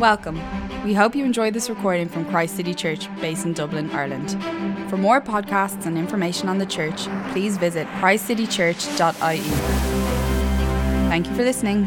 Welcome. 0.00 0.40
We 0.82 0.94
hope 0.94 1.14
you 1.14 1.26
enjoyed 1.26 1.52
this 1.52 1.68
recording 1.68 2.08
from 2.08 2.24
Christ 2.24 2.56
City 2.56 2.72
Church, 2.72 3.14
based 3.20 3.44
in 3.44 3.52
Dublin, 3.52 3.90
Ireland. 3.90 4.30
For 4.88 4.96
more 4.96 5.20
podcasts 5.20 5.84
and 5.84 5.98
information 5.98 6.48
on 6.48 6.56
the 6.56 6.64
church, 6.64 7.02
please 7.32 7.58
visit 7.58 7.86
christcitychurch.ie. 7.98 9.40
Thank 11.10 11.26
you 11.26 11.34
for 11.34 11.42
listening. 11.42 11.84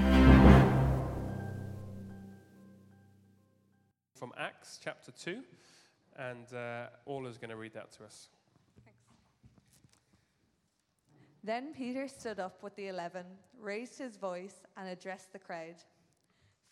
From 4.14 4.32
Acts 4.38 4.80
chapter 4.84 5.12
2, 5.12 5.42
and 6.16 6.54
uh, 6.54 6.90
Orla's 7.08 7.40
going 7.40 7.50
to 7.50 7.56
read 7.58 7.74
that 7.74 7.92
to 7.94 8.04
us. 8.04 8.30
Then 11.44 11.74
Peter 11.74 12.08
stood 12.08 12.40
up 12.40 12.62
with 12.62 12.76
the 12.76 12.90
eleven, 12.90 13.26
raised 13.60 13.98
his 13.98 14.18
voice, 14.18 14.58
and 14.78 14.88
addressed 14.88 15.34
the 15.34 15.40
crowd. 15.40 15.78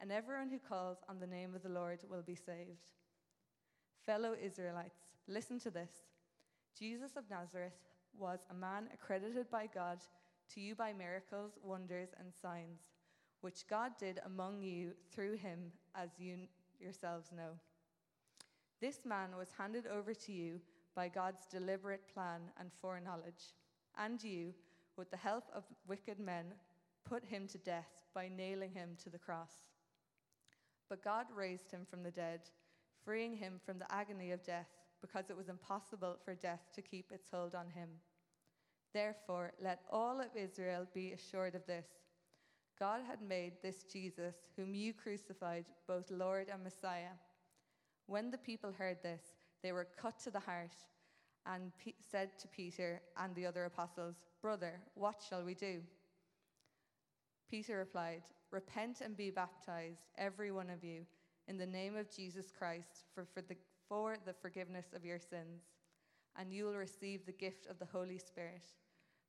and 0.00 0.12
everyone 0.12 0.48
who 0.48 0.58
calls 0.58 0.98
on 1.08 1.20
the 1.20 1.26
name 1.26 1.54
of 1.54 1.62
the 1.62 1.68
Lord 1.68 2.00
will 2.08 2.22
be 2.22 2.34
saved. 2.34 2.88
Fellow 4.04 4.34
Israelites, 4.42 5.00
listen 5.26 5.58
to 5.60 5.70
this 5.70 5.90
Jesus 6.78 7.16
of 7.16 7.24
Nazareth 7.30 7.78
was 8.18 8.40
a 8.50 8.54
man 8.54 8.88
accredited 8.92 9.50
by 9.50 9.68
God 9.72 9.98
to 10.52 10.60
you 10.60 10.74
by 10.74 10.92
miracles, 10.92 11.52
wonders, 11.62 12.10
and 12.18 12.32
signs, 12.32 12.80
which 13.40 13.66
God 13.68 13.92
did 13.98 14.20
among 14.26 14.62
you 14.62 14.92
through 15.12 15.36
him, 15.36 15.72
as 15.94 16.10
you 16.18 16.36
yourselves 16.80 17.30
know. 17.34 17.58
This 18.80 19.00
man 19.04 19.30
was 19.38 19.48
handed 19.56 19.86
over 19.86 20.12
to 20.14 20.32
you 20.32 20.60
by 20.94 21.08
God's 21.08 21.46
deliberate 21.50 22.06
plan 22.12 22.40
and 22.58 22.70
foreknowledge, 22.80 23.54
and 23.96 24.22
you, 24.22 24.52
with 24.96 25.10
the 25.10 25.16
help 25.16 25.44
of 25.54 25.64
wicked 25.88 26.20
men, 26.20 26.46
put 27.04 27.24
him 27.24 27.46
to 27.48 27.58
death 27.58 28.02
by 28.14 28.28
nailing 28.28 28.72
him 28.72 28.90
to 29.02 29.10
the 29.10 29.18
cross. 29.18 29.73
But 30.88 31.04
God 31.04 31.26
raised 31.34 31.70
him 31.70 31.86
from 31.88 32.02
the 32.02 32.10
dead, 32.10 32.40
freeing 33.04 33.36
him 33.36 33.60
from 33.64 33.78
the 33.78 33.90
agony 33.92 34.32
of 34.32 34.44
death, 34.44 34.68
because 35.00 35.30
it 35.30 35.36
was 35.36 35.48
impossible 35.48 36.16
for 36.24 36.34
death 36.34 36.70
to 36.74 36.82
keep 36.82 37.12
its 37.12 37.28
hold 37.30 37.54
on 37.54 37.68
him. 37.68 37.88
Therefore, 38.92 39.52
let 39.62 39.80
all 39.90 40.20
of 40.20 40.36
Israel 40.36 40.86
be 40.94 41.12
assured 41.12 41.54
of 41.54 41.66
this 41.66 41.86
God 42.78 43.00
had 43.06 43.22
made 43.22 43.52
this 43.62 43.84
Jesus, 43.84 44.34
whom 44.56 44.74
you 44.74 44.92
crucified, 44.92 45.64
both 45.86 46.10
Lord 46.10 46.48
and 46.52 46.62
Messiah. 46.62 47.14
When 48.06 48.30
the 48.30 48.38
people 48.38 48.72
heard 48.72 48.98
this, 49.02 49.22
they 49.62 49.72
were 49.72 49.86
cut 49.96 50.18
to 50.20 50.30
the 50.30 50.40
heart 50.40 50.74
and 51.46 51.72
said 52.00 52.36
to 52.38 52.48
Peter 52.48 53.00
and 53.16 53.34
the 53.34 53.46
other 53.46 53.64
apostles, 53.64 54.16
Brother, 54.42 54.80
what 54.94 55.22
shall 55.26 55.44
we 55.44 55.54
do? 55.54 55.80
Peter 57.50 57.78
replied, 57.78 58.22
Repent 58.54 59.00
and 59.00 59.16
be 59.16 59.30
baptized, 59.30 60.12
every 60.16 60.52
one 60.52 60.70
of 60.70 60.84
you, 60.84 61.00
in 61.48 61.58
the 61.58 61.66
name 61.66 61.96
of 61.96 62.08
Jesus 62.08 62.52
Christ 62.56 63.04
for, 63.12 63.26
for, 63.34 63.42
the, 63.42 63.56
for 63.88 64.16
the 64.24 64.32
forgiveness 64.32 64.86
of 64.94 65.04
your 65.04 65.18
sins, 65.18 65.64
and 66.38 66.52
you 66.52 66.64
will 66.64 66.76
receive 66.76 67.26
the 67.26 67.32
gift 67.32 67.66
of 67.66 67.80
the 67.80 67.84
Holy 67.84 68.16
Spirit. 68.16 68.68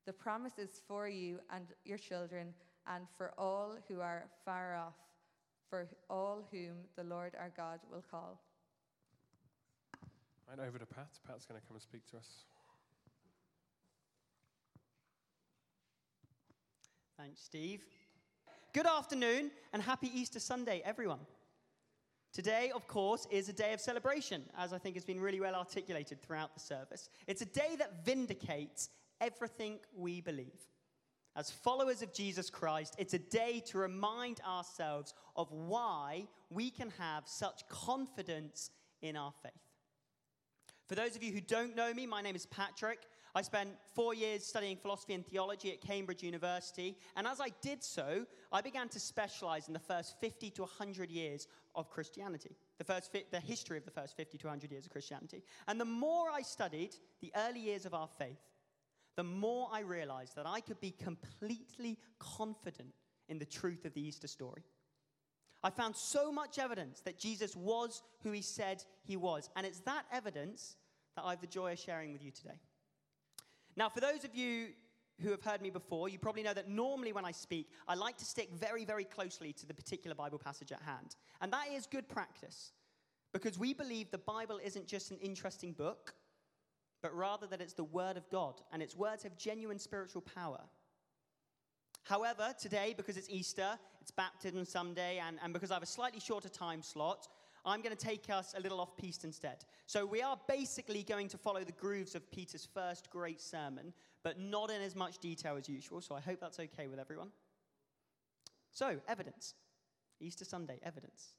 The 0.05 0.13
promise 0.13 0.59
is 0.59 0.83
for 0.87 1.09
you 1.09 1.39
and 1.51 1.65
your 1.85 1.97
children, 1.97 2.53
and 2.85 3.05
for 3.17 3.33
all 3.35 3.77
who 3.87 3.99
are 3.99 4.25
far 4.45 4.75
off, 4.75 4.93
for 5.71 5.87
all 6.07 6.43
whom 6.51 6.75
the 6.95 7.03
Lord 7.03 7.33
our 7.39 7.51
God 7.57 7.79
will 7.91 8.03
call. 8.11 8.39
Right 10.47 10.59
over 10.67 10.77
to 10.77 10.85
Pat. 10.85 11.07
Pat's 11.27 11.47
going 11.47 11.59
to 11.59 11.65
come 11.65 11.75
and 11.75 11.81
speak 11.81 12.05
to 12.11 12.17
us. 12.17 12.27
Thanks, 17.17 17.41
Steve. 17.41 17.81
Good 18.75 18.87
afternoon 18.87 19.51
and 19.71 19.81
happy 19.81 20.11
Easter 20.13 20.37
Sunday, 20.37 20.81
everyone. 20.83 21.21
Today, 22.33 22.73
of 22.75 22.89
course, 22.89 23.25
is 23.31 23.47
a 23.47 23.53
day 23.53 23.71
of 23.71 23.79
celebration, 23.79 24.43
as 24.57 24.73
I 24.73 24.77
think 24.79 24.95
has 24.95 25.05
been 25.05 25.21
really 25.21 25.39
well 25.39 25.55
articulated 25.55 26.21
throughout 26.21 26.53
the 26.53 26.59
service. 26.59 27.07
It's 27.25 27.41
a 27.41 27.45
day 27.45 27.77
that 27.79 28.03
vindicates 28.03 28.89
everything 29.21 29.79
we 29.95 30.19
believe. 30.19 30.59
As 31.37 31.49
followers 31.49 32.01
of 32.01 32.13
Jesus 32.13 32.49
Christ, 32.49 32.95
it's 32.97 33.13
a 33.13 33.19
day 33.19 33.63
to 33.67 33.77
remind 33.77 34.41
ourselves 34.45 35.13
of 35.37 35.49
why 35.53 36.27
we 36.49 36.69
can 36.69 36.91
have 36.99 37.29
such 37.29 37.65
confidence 37.69 38.71
in 39.01 39.15
our 39.15 39.31
faith. 39.41 39.53
For 40.89 40.95
those 40.95 41.15
of 41.15 41.23
you 41.23 41.31
who 41.31 41.39
don't 41.39 41.77
know 41.77 41.93
me, 41.93 42.05
my 42.05 42.21
name 42.21 42.35
is 42.35 42.45
Patrick. 42.45 42.99
I 43.37 43.41
spent 43.41 43.71
four 43.93 44.13
years 44.13 44.45
studying 44.45 44.77
philosophy 44.77 45.13
and 45.13 45.27
theology 45.27 45.69
at 45.73 45.81
Cambridge 45.81 46.23
University, 46.23 46.97
and 47.17 47.27
as 47.27 47.41
I 47.41 47.49
did 47.61 47.83
so, 47.83 48.25
I 48.49 48.61
began 48.61 48.87
to 48.89 48.99
specialize 48.99 49.67
in 49.67 49.73
the 49.73 49.79
first 49.79 50.17
50 50.21 50.51
to 50.51 50.61
100 50.61 51.11
years 51.11 51.49
of 51.75 51.89
Christianity, 51.89 52.55
the, 52.77 52.85
first 52.85 53.11
fi- 53.11 53.25
the 53.31 53.41
history 53.41 53.77
of 53.77 53.83
the 53.83 53.91
first 53.91 54.15
50 54.15 54.37
to 54.37 54.47
100 54.47 54.71
years 54.71 54.85
of 54.85 54.91
Christianity. 54.93 55.43
And 55.67 55.81
the 55.81 55.85
more 55.85 56.29
I 56.31 56.43
studied 56.43 56.95
the 57.19 57.33
early 57.35 57.59
years 57.59 57.85
of 57.85 57.93
our 57.93 58.07
faith, 58.17 58.39
the 59.17 59.23
more 59.23 59.67
I 59.69 59.81
realized 59.81 60.37
that 60.37 60.47
I 60.47 60.61
could 60.61 60.79
be 60.79 60.91
completely 60.91 61.97
confident 62.19 62.93
in 63.27 63.37
the 63.37 63.45
truth 63.45 63.83
of 63.83 63.93
the 63.93 64.01
Easter 64.01 64.27
story. 64.27 64.63
I 65.61 65.71
found 65.71 65.97
so 65.97 66.31
much 66.31 66.57
evidence 66.57 67.01
that 67.01 67.19
Jesus 67.19 67.53
was 67.53 68.01
who 68.23 68.31
he 68.31 68.41
said 68.41 68.81
he 69.03 69.17
was, 69.17 69.49
and 69.57 69.65
it's 69.65 69.79
that 69.81 70.05
evidence 70.09 70.77
that 71.17 71.23
I 71.25 71.31
have 71.31 71.41
the 71.41 71.47
joy 71.47 71.73
of 71.73 71.79
sharing 71.79 72.13
with 72.13 72.23
you 72.23 72.31
today. 72.31 72.59
Now, 73.75 73.89
for 73.89 73.99
those 73.99 74.23
of 74.23 74.35
you 74.35 74.67
who 75.21 75.31
have 75.31 75.41
heard 75.41 75.61
me 75.61 75.69
before, 75.69 76.09
you 76.09 76.19
probably 76.19 76.43
know 76.43 76.53
that 76.53 76.69
normally 76.69 77.13
when 77.13 77.25
I 77.25 77.31
speak, 77.31 77.69
I 77.87 77.95
like 77.95 78.17
to 78.17 78.25
stick 78.25 78.49
very, 78.53 78.85
very 78.85 79.05
closely 79.05 79.53
to 79.53 79.65
the 79.65 79.73
particular 79.73 80.15
Bible 80.15 80.39
passage 80.39 80.71
at 80.71 80.81
hand. 80.81 81.15
And 81.41 81.51
that 81.53 81.67
is 81.71 81.85
good 81.85 82.07
practice 82.07 82.71
because 83.33 83.59
we 83.59 83.73
believe 83.73 84.11
the 84.11 84.17
Bible 84.17 84.59
isn't 84.63 84.87
just 84.87 85.11
an 85.11 85.17
interesting 85.17 85.73
book, 85.73 86.15
but 87.01 87.15
rather 87.15 87.47
that 87.47 87.61
it's 87.61 87.73
the 87.73 87.83
Word 87.83 88.17
of 88.17 88.29
God 88.29 88.61
and 88.71 88.81
its 88.81 88.95
words 88.95 89.23
have 89.23 89.37
genuine 89.37 89.79
spiritual 89.79 90.21
power. 90.21 90.61
However, 92.03 92.53
today, 92.59 92.93
because 92.95 93.17
it's 93.17 93.29
Easter, 93.29 93.79
it's 93.99 94.11
Baptism 94.11 94.63
Sunday, 94.63 95.19
and, 95.25 95.37
and 95.43 95.53
because 95.53 95.71
I 95.71 95.73
have 95.73 95.83
a 95.83 95.87
slightly 95.87 96.19
shorter 96.19 96.49
time 96.49 96.81
slot, 96.81 97.27
I'm 97.65 97.81
going 97.81 97.95
to 97.95 98.05
take 98.05 98.29
us 98.29 98.53
a 98.55 98.61
little 98.61 98.79
off 98.79 98.95
piste 98.97 99.23
instead. 99.23 99.65
So, 99.87 100.05
we 100.05 100.21
are 100.21 100.37
basically 100.47 101.03
going 101.03 101.27
to 101.29 101.37
follow 101.37 101.63
the 101.63 101.71
grooves 101.71 102.15
of 102.15 102.29
Peter's 102.31 102.67
first 102.73 103.09
great 103.09 103.41
sermon, 103.41 103.93
but 104.23 104.39
not 104.39 104.69
in 104.69 104.81
as 104.81 104.95
much 104.95 105.19
detail 105.19 105.57
as 105.57 105.67
usual. 105.67 106.01
So, 106.01 106.15
I 106.15 106.21
hope 106.21 106.39
that's 106.39 106.59
okay 106.59 106.87
with 106.87 106.99
everyone. 106.99 107.29
So, 108.71 108.97
evidence. 109.07 109.55
Easter 110.19 110.45
Sunday, 110.45 110.79
evidence. 110.83 111.35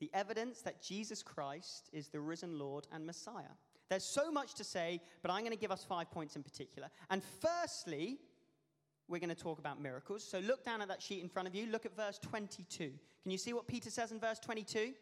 The 0.00 0.10
evidence 0.12 0.62
that 0.62 0.82
Jesus 0.82 1.22
Christ 1.22 1.88
is 1.92 2.08
the 2.08 2.20
risen 2.20 2.58
Lord 2.58 2.86
and 2.92 3.06
Messiah. 3.06 3.54
There's 3.88 4.04
so 4.04 4.32
much 4.32 4.54
to 4.54 4.64
say, 4.64 5.00
but 5.22 5.30
I'm 5.30 5.40
going 5.40 5.52
to 5.52 5.58
give 5.58 5.70
us 5.70 5.84
five 5.84 6.10
points 6.10 6.34
in 6.34 6.42
particular. 6.42 6.88
And 7.10 7.22
firstly, 7.40 8.18
we're 9.08 9.18
going 9.18 9.28
to 9.28 9.34
talk 9.34 9.58
about 9.58 9.80
miracles. 9.80 10.24
So 10.24 10.38
look 10.38 10.64
down 10.64 10.80
at 10.80 10.88
that 10.88 11.02
sheet 11.02 11.22
in 11.22 11.28
front 11.28 11.48
of 11.48 11.54
you. 11.54 11.66
Look 11.66 11.84
at 11.86 11.96
verse 11.96 12.18
22. 12.18 12.90
Can 13.22 13.30
you 13.30 13.38
see 13.38 13.52
what 13.52 13.66
Peter 13.66 13.90
says 13.90 14.12
in 14.12 14.18
verse 14.18 14.38
22? 14.38 14.92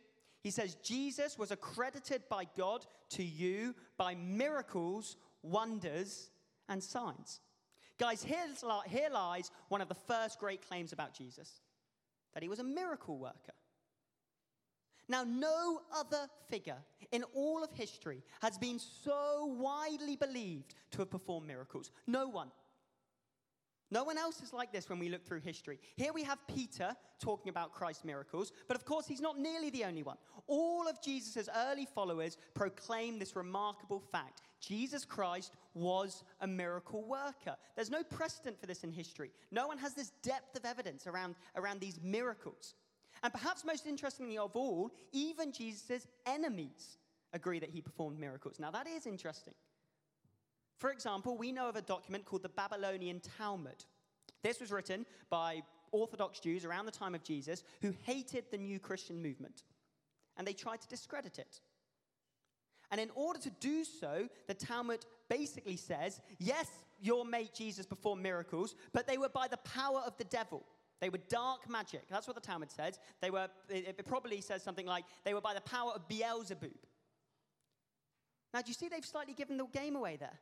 He 0.43 0.51
says, 0.51 0.77
Jesus 0.77 1.39
was 1.39 1.51
accredited 1.51 2.23
by 2.29 2.47
God 2.57 2.87
to 3.11 3.23
you 3.23 3.75
by 3.99 4.15
miracles, 4.15 5.17
wonders, 5.43 6.31
and 6.69 6.83
signs. 6.83 7.41
Guys, 7.99 8.23
here 8.23 9.09
lies 9.13 9.51
one 9.69 9.83
of 9.83 9.89
the 9.89 9.95
first 9.95 10.39
great 10.39 10.67
claims 10.67 10.93
about 10.93 11.15
Jesus 11.15 11.61
that 12.33 12.43
he 12.43 12.49
was 12.49 12.61
a 12.61 12.65
miracle 12.65 13.19
worker. 13.19 13.53
Now, 15.09 15.25
no 15.25 15.83
other 15.93 16.29
figure 16.49 16.79
in 17.11 17.25
all 17.35 17.65
of 17.65 17.73
history 17.73 18.23
has 18.41 18.57
been 18.57 18.79
so 18.79 19.45
widely 19.59 20.15
believed 20.15 20.77
to 20.93 20.99
have 20.99 21.11
performed 21.11 21.49
miracles. 21.49 21.91
No 22.07 22.29
one. 22.29 22.53
No 23.91 24.05
one 24.05 24.19
else 24.19 24.41
is 24.41 24.53
like 24.53 24.73
this 24.73 24.89
when 24.89 24.99
we 24.99 25.09
look 25.09 25.25
through 25.27 25.41
history. 25.41 25.79
Here 25.97 26.13
we 26.13 26.23
have 26.23 26.39
Peter 26.47 26.95
talking 27.19 27.51
about 27.51 27.73
Christ's 27.73 28.05
miracles, 28.05 28.53
but 28.69 28.77
of 28.77 28.85
course, 28.85 29.07
he's 29.07 29.21
not 29.21 29.39
nearly 29.39 29.71
the 29.71 29.85
only 29.85 30.03
one. 30.03 30.17
All 30.47 30.89
of 30.89 31.03
Jesus' 31.03 31.49
early 31.55 31.87
followers 31.87 32.37
proclaim 32.55 33.19
this 33.19 33.35
remarkable 33.37 34.01
fact 34.13 34.43
Jesus 34.61 35.05
Christ 35.05 35.55
was 35.75 36.23
a 36.41 36.47
miracle 36.47 37.03
worker. 37.03 37.57
There's 37.75 37.91
no 37.91 38.03
precedent 38.03 38.61
for 38.61 38.67
this 38.67 38.85
in 38.85 38.93
history. 38.93 39.31
No 39.51 39.67
one 39.67 39.79
has 39.79 39.95
this 39.95 40.13
depth 40.23 40.57
of 40.57 40.65
evidence 40.65 41.07
around, 41.07 41.35
around 41.57 41.81
these 41.81 41.99
miracles. 42.03 42.75
And 43.23 43.33
perhaps 43.33 43.65
most 43.65 43.87
interestingly 43.87 44.39
of 44.39 44.55
all, 44.55 44.91
even 45.13 45.53
Jesus' 45.53 46.07
enemies 46.27 46.99
agree 47.33 47.59
that 47.59 47.71
he 47.71 47.81
performed 47.81 48.19
miracles. 48.19 48.59
Now, 48.59 48.71
that 48.71 48.87
is 48.87 49.07
interesting. 49.07 49.55
For 50.81 50.91
example, 50.91 51.37
we 51.37 51.53
know 51.53 51.69
of 51.69 51.77
a 51.77 51.83
document 51.83 52.25
called 52.25 52.43
the 52.43 52.49
Babylonian 52.49 53.21
Talmud. 53.39 53.85
This 54.43 54.61
was 54.61 54.73
written 54.73 55.05
by 55.29 55.63
Orthodox 55.93 56.41
Jews 56.41 56.65
around 56.65 56.87
the 56.87 56.91
time 56.91 57.15
of 57.15 57.23
Jesus 57.23 57.63
who 57.83 57.95
hated 58.05 58.45
the 58.51 58.57
new 58.57 58.81
Christian 58.81 59.23
movement. 59.23 59.65
And 60.39 60.47
they 60.49 60.55
tried 60.55 60.81
to 60.81 60.89
discredit 60.89 61.39
it. 61.39 61.61
And 62.91 62.99
in 62.99 63.11
order 63.15 63.39
to 63.41 63.51
do 63.61 63.85
so, 63.85 64.27
the 64.47 64.55
Talmud 64.55 65.05
basically 65.29 65.77
says 65.77 66.19
yes, 66.39 66.67
your 66.99 67.27
mate 67.27 67.53
Jesus 67.55 67.85
performed 67.85 68.23
miracles, 68.23 68.75
but 68.95 69.07
they 69.07 69.19
were 69.19 69.29
by 69.29 69.49
the 69.49 69.59
power 69.59 70.03
of 70.07 70.17
the 70.17 70.25
devil. 70.25 70.65
They 71.01 71.11
were 71.11 71.21
dark 71.29 71.69
magic. 71.69 72.09
That's 72.09 72.27
what 72.27 72.37
the 72.37 72.43
Talmud 72.43 72.71
says. 72.71 72.99
They 73.21 73.31
were, 73.31 73.49
it 73.69 74.07
probably 74.07 74.41
says 74.41 74.63
something 74.63 74.87
like, 74.87 75.05
they 75.25 75.35
were 75.35 75.41
by 75.43 75.53
the 75.53 75.61
power 75.61 75.93
of 75.95 76.09
Beelzebub. 76.09 76.71
Now, 78.53 78.63
do 78.63 78.69
you 78.69 78.75
see 78.75 78.89
they've 78.89 79.05
slightly 79.05 79.35
given 79.35 79.57
the 79.57 79.67
game 79.67 79.95
away 79.95 80.17
there? 80.17 80.39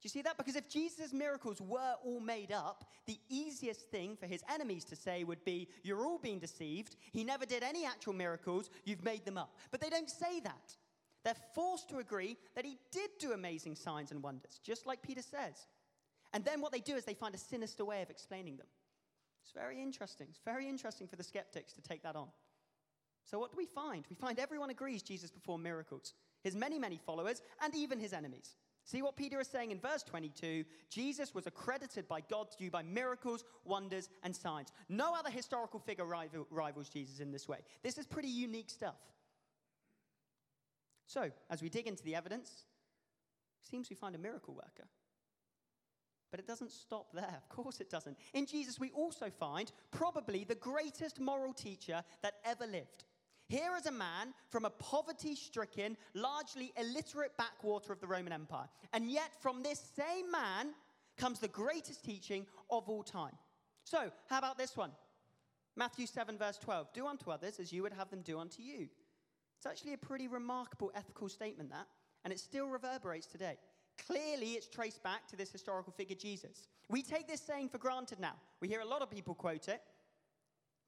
Do 0.00 0.06
you 0.06 0.10
see 0.10 0.22
that? 0.22 0.36
Because 0.36 0.54
if 0.54 0.68
Jesus' 0.68 1.12
miracles 1.12 1.60
were 1.60 1.94
all 2.04 2.20
made 2.20 2.52
up, 2.52 2.84
the 3.06 3.18
easiest 3.28 3.90
thing 3.90 4.16
for 4.16 4.26
his 4.26 4.44
enemies 4.52 4.84
to 4.84 4.96
say 4.96 5.24
would 5.24 5.44
be, 5.44 5.68
You're 5.82 6.06
all 6.06 6.18
being 6.18 6.38
deceived. 6.38 6.94
He 7.12 7.24
never 7.24 7.44
did 7.44 7.64
any 7.64 7.84
actual 7.84 8.12
miracles. 8.12 8.70
You've 8.84 9.02
made 9.02 9.24
them 9.24 9.36
up. 9.36 9.56
But 9.72 9.80
they 9.80 9.90
don't 9.90 10.08
say 10.08 10.38
that. 10.40 10.76
They're 11.24 11.34
forced 11.54 11.88
to 11.88 11.98
agree 11.98 12.36
that 12.54 12.64
he 12.64 12.78
did 12.92 13.10
do 13.18 13.32
amazing 13.32 13.74
signs 13.74 14.12
and 14.12 14.22
wonders, 14.22 14.60
just 14.62 14.86
like 14.86 15.02
Peter 15.02 15.22
says. 15.22 15.66
And 16.32 16.44
then 16.44 16.60
what 16.60 16.70
they 16.70 16.80
do 16.80 16.94
is 16.94 17.04
they 17.04 17.14
find 17.14 17.34
a 17.34 17.38
sinister 17.38 17.84
way 17.84 18.00
of 18.02 18.10
explaining 18.10 18.56
them. 18.56 18.66
It's 19.42 19.52
very 19.52 19.82
interesting. 19.82 20.28
It's 20.30 20.40
very 20.44 20.68
interesting 20.68 21.08
for 21.08 21.16
the 21.16 21.24
skeptics 21.24 21.72
to 21.72 21.82
take 21.82 22.02
that 22.04 22.14
on. 22.14 22.28
So, 23.24 23.38
what 23.38 23.50
do 23.50 23.56
we 23.56 23.66
find? 23.66 24.04
We 24.08 24.16
find 24.16 24.38
everyone 24.38 24.70
agrees 24.70 25.02
Jesus 25.02 25.30
performed 25.30 25.64
miracles, 25.64 26.14
his 26.42 26.54
many, 26.54 26.78
many 26.78 27.00
followers, 27.04 27.42
and 27.62 27.74
even 27.74 27.98
his 27.98 28.12
enemies. 28.12 28.56
See 28.88 29.02
what 29.02 29.16
Peter 29.16 29.38
is 29.38 29.48
saying 29.48 29.70
in 29.70 29.78
verse 29.78 30.02
22 30.02 30.64
Jesus 30.88 31.34
was 31.34 31.46
accredited 31.46 32.08
by 32.08 32.22
God 32.22 32.50
to 32.52 32.64
you 32.64 32.70
by 32.70 32.82
miracles, 32.82 33.44
wonders, 33.66 34.08
and 34.22 34.34
signs. 34.34 34.72
No 34.88 35.14
other 35.14 35.28
historical 35.28 35.78
figure 35.78 36.06
rival, 36.06 36.46
rivals 36.50 36.88
Jesus 36.88 37.20
in 37.20 37.30
this 37.30 37.46
way. 37.46 37.58
This 37.82 37.98
is 37.98 38.06
pretty 38.06 38.28
unique 38.28 38.70
stuff. 38.70 38.96
So, 41.06 41.30
as 41.50 41.60
we 41.60 41.68
dig 41.68 41.86
into 41.86 42.02
the 42.02 42.14
evidence, 42.14 42.64
seems 43.62 43.90
we 43.90 43.96
find 43.96 44.14
a 44.14 44.18
miracle 44.18 44.54
worker. 44.54 44.88
But 46.30 46.40
it 46.40 46.46
doesn't 46.46 46.70
stop 46.70 47.12
there. 47.12 47.36
Of 47.36 47.48
course, 47.50 47.82
it 47.82 47.90
doesn't. 47.90 48.16
In 48.32 48.46
Jesus, 48.46 48.80
we 48.80 48.90
also 48.92 49.28
find 49.28 49.70
probably 49.90 50.44
the 50.44 50.54
greatest 50.54 51.20
moral 51.20 51.52
teacher 51.52 52.02
that 52.22 52.36
ever 52.42 52.66
lived. 52.66 53.04
Here 53.48 53.74
is 53.76 53.86
a 53.86 53.90
man 53.90 54.34
from 54.50 54.66
a 54.66 54.70
poverty 54.70 55.34
stricken, 55.34 55.96
largely 56.12 56.72
illiterate 56.76 57.36
backwater 57.38 57.92
of 57.92 58.00
the 58.00 58.06
Roman 58.06 58.32
Empire. 58.32 58.68
And 58.92 59.10
yet, 59.10 59.30
from 59.40 59.62
this 59.62 59.82
same 59.96 60.30
man 60.30 60.74
comes 61.16 61.40
the 61.40 61.48
greatest 61.48 62.04
teaching 62.04 62.46
of 62.70 62.88
all 62.88 63.02
time. 63.02 63.32
So, 63.84 64.10
how 64.28 64.38
about 64.38 64.58
this 64.58 64.76
one? 64.76 64.90
Matthew 65.76 66.06
7, 66.06 66.36
verse 66.36 66.58
12 66.58 66.92
Do 66.92 67.06
unto 67.06 67.30
others 67.30 67.58
as 67.58 67.72
you 67.72 67.82
would 67.82 67.94
have 67.94 68.10
them 68.10 68.20
do 68.20 68.38
unto 68.38 68.60
you. 68.60 68.88
It's 69.56 69.66
actually 69.66 69.94
a 69.94 69.98
pretty 69.98 70.28
remarkable 70.28 70.92
ethical 70.94 71.28
statement, 71.28 71.70
that, 71.70 71.86
and 72.24 72.32
it 72.32 72.40
still 72.40 72.68
reverberates 72.68 73.26
today. 73.26 73.56
Clearly, 74.06 74.52
it's 74.52 74.68
traced 74.68 75.02
back 75.02 75.26
to 75.28 75.36
this 75.36 75.50
historical 75.50 75.92
figure, 75.92 76.14
Jesus. 76.14 76.68
We 76.90 77.02
take 77.02 77.26
this 77.26 77.40
saying 77.40 77.70
for 77.70 77.78
granted 77.78 78.20
now. 78.20 78.34
We 78.60 78.68
hear 78.68 78.80
a 78.80 78.86
lot 78.86 79.02
of 79.02 79.10
people 79.10 79.34
quote 79.34 79.68
it, 79.68 79.80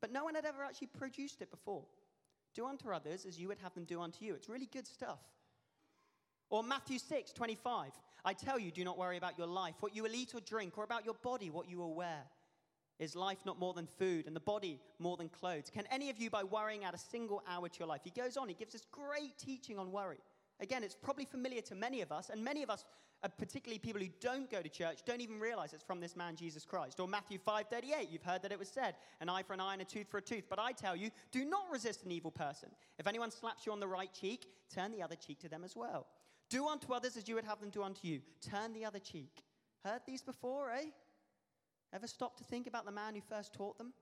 but 0.01 0.13
no 0.13 0.25
one 0.25 0.35
had 0.35 0.45
ever 0.45 0.63
actually 0.63 0.89
produced 0.89 1.41
it 1.41 1.51
before. 1.51 1.85
Do 2.55 2.67
unto 2.67 2.91
others 2.91 3.25
as 3.27 3.39
you 3.39 3.49
would 3.49 3.59
have 3.59 3.75
them 3.75 3.85
do 3.85 4.01
unto 4.01 4.25
you. 4.25 4.35
It's 4.35 4.49
really 4.49 4.69
good 4.73 4.87
stuff. 4.87 5.21
Or 6.49 6.63
Matthew 6.63 6.99
6, 6.99 7.33
25. 7.33 7.93
I 8.25 8.33
tell 8.33 8.59
you, 8.59 8.71
do 8.71 8.85
not 8.85 8.99
worry 8.99 9.17
about 9.17 9.39
your 9.39 9.47
life, 9.47 9.77
what 9.81 9.95
you 9.95 10.03
will 10.03 10.15
eat 10.15 10.35
or 10.35 10.41
drink, 10.41 10.77
or 10.77 10.85
about 10.85 11.05
your 11.05 11.15
body, 11.15 11.49
what 11.49 11.69
you 11.69 11.79
will 11.79 11.95
wear. 11.95 12.25
Is 12.99 13.17
life 13.17 13.39
not 13.47 13.59
more 13.59 13.73
than 13.73 13.87
food, 13.99 14.27
and 14.27 14.37
the 14.37 14.41
body 14.41 14.79
more 14.99 15.17
than 15.17 15.31
clothes? 15.31 15.71
Can 15.73 15.87
any 15.91 16.11
of 16.11 16.19
you, 16.19 16.29
by 16.29 16.45
worrying, 16.45 16.85
add 16.85 16.93
a 16.93 16.99
single 16.99 17.43
hour 17.49 17.69
to 17.69 17.79
your 17.79 17.89
life? 17.89 18.03
He 18.05 18.11
goes 18.11 18.37
on, 18.37 18.49
he 18.49 18.55
gives 18.55 18.75
us 18.75 18.85
great 18.91 19.39
teaching 19.39 19.79
on 19.79 19.91
worry. 19.91 20.19
Again, 20.61 20.85
it's 20.85 20.97
probably 20.97 21.25
familiar 21.25 21.63
to 21.63 21.75
many 21.75 22.03
of 22.03 22.13
us, 22.13 22.29
and 22.29 22.45
many 22.45 22.63
of 22.63 22.69
us, 22.69 22.85
particularly 23.29 23.79
people 23.79 24.01
who 24.01 24.09
don't 24.21 24.51
go 24.51 24.63
to 24.63 24.69
church, 24.69 25.01
don't 25.05 25.21
even 25.21 25.39
realize 25.39 25.73
it's 25.73 25.85
from 25.85 26.01
this 26.01 26.17
man, 26.17 26.37
Jesus 26.37 26.65
Christ. 26.65 27.01
Or 27.01 27.09
Matthew 27.09 27.39
5:38, 27.39 28.11
you've 28.11 28.23
heard 28.23 28.43
that 28.43 28.53
it 28.53 28.59
was 28.59 28.69
said, 28.69 28.97
an 29.21 29.29
eye 29.29 29.43
for 29.43 29.53
an 29.53 29.61
eye 29.61 29.75
and 29.75 29.83
a 29.83 29.85
tooth 29.85 30.09
for 30.09 30.19
a 30.19 30.23
tooth. 30.23 30.45
But 30.49 30.59
I 30.59 30.73
tell 30.73 30.97
you, 30.97 31.11
do 31.31 31.45
not 31.45 31.71
resist 31.71 32.05
an 32.05 32.13
evil 32.13 32.31
person. 32.31 32.71
If 32.99 33.07
anyone 33.07 33.31
slaps 33.31 33.67
you 33.67 33.73
on 33.73 33.81
the 33.81 33.89
right 33.89 34.13
cheek, 34.13 34.47
turn 34.75 34.93
the 34.93 35.03
other 35.03 35.17
cheek 35.17 35.39
to 35.41 35.49
them 35.49 35.65
as 35.65 35.77
well. 35.77 36.07
Do 36.49 36.67
unto 36.67 36.93
others 36.93 37.17
as 37.17 37.29
you 37.29 37.35
would 37.35 37.45
have 37.45 37.61
them 37.61 37.71
do 37.71 37.83
unto 37.83 38.09
you. 38.09 38.23
Turn 38.41 38.73
the 38.73 38.85
other 38.85 38.99
cheek. 38.99 39.45
Heard 39.85 40.03
these 40.07 40.23
before, 40.23 40.71
eh? 40.73 40.87
Ever 41.93 42.07
stop 42.07 42.37
to 42.39 42.45
think 42.45 42.67
about 42.67 42.87
the 42.87 42.93
man 42.93 43.15
who 43.15 43.21
first 43.21 43.53
taught 43.53 43.79
them? 43.79 43.93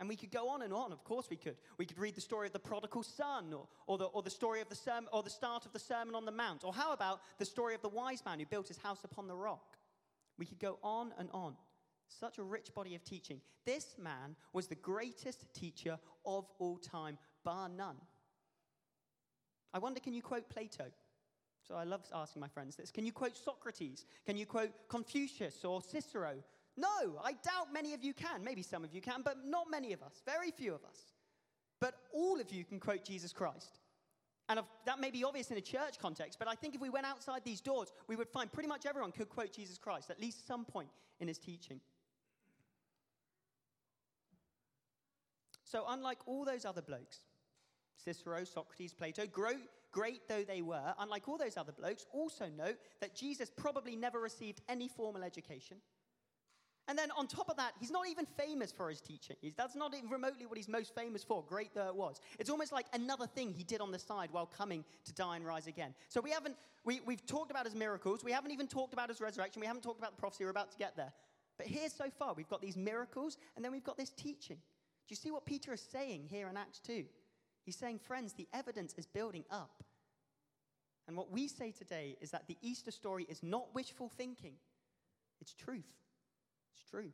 And 0.00 0.08
we 0.08 0.16
could 0.16 0.30
go 0.30 0.48
on 0.48 0.62
and 0.62 0.72
on, 0.72 0.92
of 0.92 1.04
course 1.04 1.26
we 1.28 1.36
could. 1.36 1.56
We 1.76 1.84
could 1.84 1.98
read 1.98 2.14
the 2.14 2.22
story 2.22 2.46
of 2.46 2.54
the 2.54 2.58
prodigal 2.58 3.02
son, 3.02 3.52
or, 3.52 3.68
or, 3.86 3.98
the, 3.98 4.06
or 4.06 4.22
the 4.22 4.30
story 4.30 4.62
of 4.62 4.68
the 4.70 4.74
sermon, 4.74 5.10
or 5.12 5.22
the 5.22 5.28
start 5.28 5.66
of 5.66 5.74
the 5.74 5.78
Sermon 5.78 6.14
on 6.14 6.24
the 6.24 6.32
Mount. 6.32 6.64
Or 6.64 6.72
how 6.72 6.94
about 6.94 7.20
the 7.38 7.44
story 7.44 7.74
of 7.74 7.82
the 7.82 7.90
wise 7.90 8.24
man 8.24 8.40
who 8.40 8.46
built 8.46 8.68
his 8.68 8.78
house 8.78 9.04
upon 9.04 9.28
the 9.28 9.36
rock? 9.36 9.76
We 10.38 10.46
could 10.46 10.58
go 10.58 10.78
on 10.82 11.12
and 11.18 11.28
on. 11.32 11.54
Such 12.08 12.38
a 12.38 12.42
rich 12.42 12.74
body 12.74 12.94
of 12.94 13.04
teaching. 13.04 13.42
This 13.66 13.96
man 13.98 14.36
was 14.54 14.68
the 14.68 14.74
greatest 14.74 15.44
teacher 15.52 15.98
of 16.24 16.46
all 16.58 16.78
time, 16.78 17.18
bar 17.44 17.68
none. 17.68 17.96
I 19.74 19.78
wonder, 19.80 20.00
can 20.00 20.14
you 20.14 20.22
quote 20.22 20.48
Plato? 20.48 20.86
So 21.68 21.74
I 21.74 21.84
love 21.84 22.00
asking 22.14 22.40
my 22.40 22.48
friends 22.48 22.74
this. 22.74 22.90
Can 22.90 23.04
you 23.04 23.12
quote 23.12 23.36
Socrates? 23.36 24.06
Can 24.24 24.38
you 24.38 24.46
quote 24.46 24.70
Confucius 24.88 25.62
or 25.62 25.82
Cicero? 25.82 26.36
No, 26.76 27.18
I 27.22 27.32
doubt 27.32 27.72
many 27.72 27.94
of 27.94 28.02
you 28.02 28.14
can. 28.14 28.42
Maybe 28.44 28.62
some 28.62 28.84
of 28.84 28.94
you 28.94 29.00
can, 29.00 29.22
but 29.22 29.36
not 29.44 29.70
many 29.70 29.92
of 29.92 30.02
us. 30.02 30.22
Very 30.24 30.50
few 30.50 30.74
of 30.74 30.84
us. 30.84 30.98
But 31.80 31.94
all 32.12 32.40
of 32.40 32.52
you 32.52 32.64
can 32.64 32.78
quote 32.78 33.04
Jesus 33.04 33.32
Christ. 33.32 33.80
And 34.48 34.60
that 34.84 34.98
may 34.98 35.10
be 35.10 35.22
obvious 35.22 35.50
in 35.50 35.58
a 35.58 35.60
church 35.60 35.98
context, 36.00 36.38
but 36.38 36.48
I 36.48 36.56
think 36.56 36.74
if 36.74 36.80
we 36.80 36.90
went 36.90 37.06
outside 37.06 37.42
these 37.44 37.60
doors, 37.60 37.92
we 38.08 38.16
would 38.16 38.28
find 38.28 38.52
pretty 38.52 38.68
much 38.68 38.84
everyone 38.84 39.12
could 39.12 39.28
quote 39.28 39.52
Jesus 39.52 39.78
Christ 39.78 40.10
at 40.10 40.20
least 40.20 40.46
some 40.46 40.64
point 40.64 40.88
in 41.20 41.28
his 41.28 41.38
teaching. 41.38 41.80
So, 45.62 45.84
unlike 45.88 46.18
all 46.26 46.44
those 46.44 46.64
other 46.64 46.82
blokes, 46.82 47.18
Cicero, 48.04 48.42
Socrates, 48.42 48.92
Plato, 48.92 49.24
great 49.28 50.28
though 50.28 50.42
they 50.42 50.62
were, 50.62 50.94
unlike 50.98 51.28
all 51.28 51.38
those 51.38 51.56
other 51.56 51.70
blokes, 51.70 52.06
also 52.12 52.46
note 52.48 52.78
that 53.00 53.14
Jesus 53.14 53.50
probably 53.56 53.94
never 53.94 54.18
received 54.18 54.62
any 54.68 54.88
formal 54.88 55.22
education. 55.22 55.76
And 56.90 56.98
then 56.98 57.12
on 57.16 57.28
top 57.28 57.48
of 57.48 57.56
that, 57.56 57.74
he's 57.78 57.92
not 57.92 58.08
even 58.08 58.26
famous 58.26 58.72
for 58.72 58.88
his 58.88 59.00
teaching. 59.00 59.36
He's, 59.40 59.54
that's 59.54 59.76
not 59.76 59.94
even 59.94 60.10
remotely 60.10 60.44
what 60.46 60.56
he's 60.56 60.66
most 60.66 60.92
famous 60.92 61.22
for, 61.22 61.44
great 61.48 61.72
though 61.72 61.86
it 61.86 61.94
was. 61.94 62.20
It's 62.40 62.50
almost 62.50 62.72
like 62.72 62.86
another 62.92 63.28
thing 63.28 63.54
he 63.56 63.62
did 63.62 63.80
on 63.80 63.92
the 63.92 63.98
side 64.00 64.30
while 64.32 64.46
coming 64.46 64.84
to 65.04 65.14
die 65.14 65.36
and 65.36 65.46
rise 65.46 65.68
again. 65.68 65.94
So 66.08 66.20
we 66.20 66.32
haven't, 66.32 66.56
we, 66.84 67.00
we've 67.06 67.24
talked 67.24 67.52
about 67.52 67.64
his 67.64 67.76
miracles. 67.76 68.24
We 68.24 68.32
haven't 68.32 68.50
even 68.50 68.66
talked 68.66 68.92
about 68.92 69.08
his 69.08 69.20
resurrection. 69.20 69.60
We 69.60 69.68
haven't 69.68 69.82
talked 69.82 70.00
about 70.00 70.16
the 70.16 70.20
prophecy. 70.20 70.42
We're 70.42 70.50
about 70.50 70.72
to 70.72 70.78
get 70.78 70.96
there. 70.96 71.12
But 71.58 71.68
here 71.68 71.88
so 71.96 72.06
far, 72.18 72.34
we've 72.34 72.48
got 72.48 72.60
these 72.60 72.76
miracles 72.76 73.36
and 73.54 73.64
then 73.64 73.70
we've 73.70 73.84
got 73.84 73.96
this 73.96 74.10
teaching. 74.10 74.56
Do 74.56 75.10
you 75.10 75.16
see 75.16 75.30
what 75.30 75.46
Peter 75.46 75.72
is 75.72 75.86
saying 75.92 76.26
here 76.28 76.48
in 76.48 76.56
Acts 76.56 76.80
2? 76.80 77.04
He's 77.62 77.76
saying, 77.76 78.00
friends, 78.00 78.32
the 78.32 78.48
evidence 78.52 78.94
is 78.98 79.06
building 79.06 79.44
up. 79.48 79.84
And 81.06 81.16
what 81.16 81.30
we 81.30 81.46
say 81.46 81.70
today 81.70 82.16
is 82.20 82.32
that 82.32 82.48
the 82.48 82.56
Easter 82.62 82.90
story 82.90 83.26
is 83.28 83.44
not 83.44 83.72
wishful 83.76 84.08
thinking, 84.08 84.54
it's 85.40 85.54
truth. 85.54 85.86
It's 86.72 86.88
true. 86.90 87.12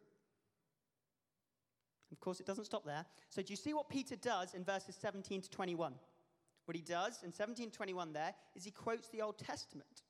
Of 2.12 2.20
course, 2.20 2.40
it 2.40 2.46
doesn't 2.46 2.64
stop 2.64 2.84
there. 2.84 3.04
So, 3.30 3.42
do 3.42 3.52
you 3.52 3.56
see 3.56 3.74
what 3.74 3.88
Peter 3.88 4.16
does 4.16 4.54
in 4.54 4.64
verses 4.64 4.96
17 5.00 5.42
to 5.42 5.50
21? 5.50 5.94
What 6.64 6.76
he 6.76 6.82
does 6.82 7.22
in 7.22 7.32
17 7.32 7.70
to 7.70 7.76
21 7.76 8.12
there 8.12 8.34
is 8.54 8.64
he 8.64 8.70
quotes 8.70 9.08
the 9.08 9.22
Old 9.22 9.38
Testament. 9.38 10.02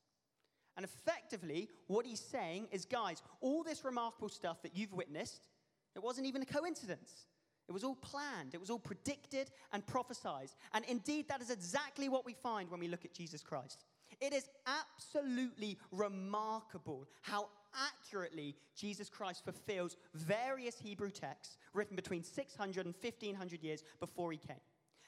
And 0.77 0.85
effectively, 0.85 1.69
what 1.87 2.05
he's 2.05 2.21
saying 2.21 2.69
is, 2.71 2.85
guys, 2.85 3.23
all 3.41 3.63
this 3.63 3.85
remarkable 3.85 4.29
stuff 4.29 4.63
that 4.63 4.77
you've 4.77 4.93
witnessed, 4.93 5.49
it 5.95 6.03
wasn't 6.03 6.27
even 6.27 6.43
a 6.43 6.47
coincidence. 6.47 7.27
It 7.69 7.73
was 7.73 7.83
all 7.83 7.97
planned, 7.97 8.55
it 8.55 8.61
was 8.61 8.71
all 8.71 8.79
predicted 8.79 9.51
and 9.73 9.85
prophesied. 9.87 10.51
And 10.73 10.85
indeed, 10.85 11.29
that 11.29 11.43
is 11.43 11.51
exactly 11.51 12.09
what 12.09 12.25
we 12.25 12.35
find 12.35 12.71
when 12.71 12.79
we 12.79 12.89
look 12.89 13.05
at 13.05 13.13
Jesus 13.13 13.43
Christ. 13.43 13.85
It 14.21 14.33
is 14.33 14.49
absolutely 14.67 15.79
remarkable 15.91 17.09
how 17.23 17.49
accurately 17.77 18.57
Jesus 18.75 19.09
Christ 19.09 19.45
fulfills 19.45 19.97
various 20.15 20.79
Hebrew 20.79 21.11
texts 21.11 21.57
written 21.75 21.97
between 21.97 22.23
600 22.23 22.87
and 22.87 22.95
1500 22.95 23.63
years 23.63 23.83
before 24.01 24.33
he 24.33 24.39
came. 24.39 24.61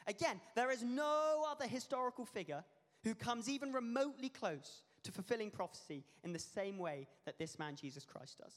Again, 0.07 0.41
there 0.55 0.71
is 0.71 0.83
no 0.83 1.45
other 1.51 1.67
historical 1.67 2.25
figure 2.25 2.65
who 3.05 3.15
comes 3.15 3.49
even 3.49 3.73
remotely 3.73 4.29
close 4.29 4.83
to 5.05 5.13
fulfilling 5.13 5.51
prophecy 5.51 6.05
in 6.25 6.33
the 6.33 6.39
same 6.39 6.79
way 6.79 7.07
that 7.25 7.39
this 7.39 7.59
man 7.59 7.77
Jesus 7.77 8.05
Christ 8.05 8.39
does. 8.39 8.55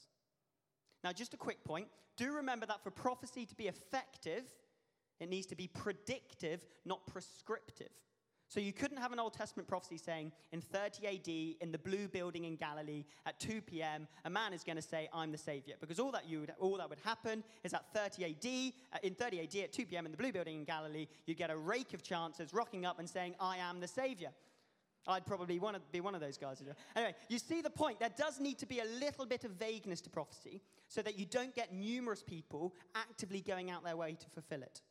Now, 1.04 1.12
just 1.12 1.34
a 1.34 1.38
quick 1.38 1.64
point 1.64 1.88
do 2.16 2.32
remember 2.32 2.66
that 2.66 2.82
for 2.82 2.90
prophecy 2.90 3.46
to 3.46 3.54
be 3.54 3.68
effective, 3.68 4.44
it 5.20 5.28
needs 5.28 5.46
to 5.46 5.56
be 5.56 5.66
predictive, 5.66 6.66
not 6.84 7.06
prescriptive. 7.06 7.92
So 8.52 8.60
you 8.60 8.74
couldn't 8.74 8.98
have 8.98 9.12
an 9.12 9.18
Old 9.18 9.32
Testament 9.32 9.66
prophecy 9.66 9.96
saying 9.96 10.30
in 10.52 10.60
30 10.60 11.06
AD 11.06 11.62
in 11.62 11.72
the 11.72 11.78
blue 11.78 12.06
building 12.06 12.44
in 12.44 12.56
Galilee 12.56 13.06
at 13.24 13.40
2 13.40 13.62
p.m. 13.62 14.06
a 14.26 14.30
man 14.30 14.52
is 14.52 14.62
going 14.62 14.76
to 14.76 14.82
say 14.82 15.08
I'm 15.10 15.32
the 15.32 15.38
savior 15.38 15.76
because 15.80 15.98
all 15.98 16.10
that 16.10 16.28
you 16.28 16.40
would, 16.40 16.52
all 16.58 16.76
that 16.76 16.90
would 16.90 16.98
happen 17.02 17.42
is 17.64 17.72
at 17.72 17.86
30 17.94 18.26
AD 18.26 18.72
uh, 18.92 18.98
in 19.02 19.14
30 19.14 19.40
AD 19.40 19.56
at 19.64 19.72
2 19.72 19.86
p.m. 19.86 20.04
in 20.04 20.12
the 20.12 20.18
blue 20.18 20.32
building 20.32 20.56
in 20.56 20.64
Galilee 20.64 21.06
you 21.24 21.34
get 21.34 21.48
a 21.48 21.56
rake 21.56 21.94
of 21.94 22.02
chances 22.02 22.52
rocking 22.52 22.84
up 22.84 22.98
and 22.98 23.08
saying 23.08 23.34
I 23.40 23.56
am 23.56 23.80
the 23.80 23.88
savior. 23.88 24.32
I'd 25.08 25.24
probably 25.24 25.58
want 25.58 25.76
to 25.76 25.82
be 25.90 26.02
one 26.02 26.14
of 26.14 26.20
those 26.20 26.36
guys. 26.36 26.62
Anyway, 26.94 27.14
you 27.30 27.38
see 27.38 27.62
the 27.62 27.70
point. 27.70 28.00
There 28.00 28.12
does 28.18 28.38
need 28.38 28.58
to 28.58 28.66
be 28.66 28.80
a 28.80 28.84
little 29.00 29.24
bit 29.24 29.44
of 29.44 29.52
vagueness 29.52 30.02
to 30.02 30.10
prophecy 30.10 30.60
so 30.88 31.00
that 31.00 31.18
you 31.18 31.24
don't 31.24 31.54
get 31.54 31.72
numerous 31.72 32.22
people 32.22 32.74
actively 32.94 33.40
going 33.40 33.70
out 33.70 33.82
their 33.82 33.96
way 33.96 34.12
to 34.12 34.30
fulfill 34.30 34.62
it. 34.62 34.82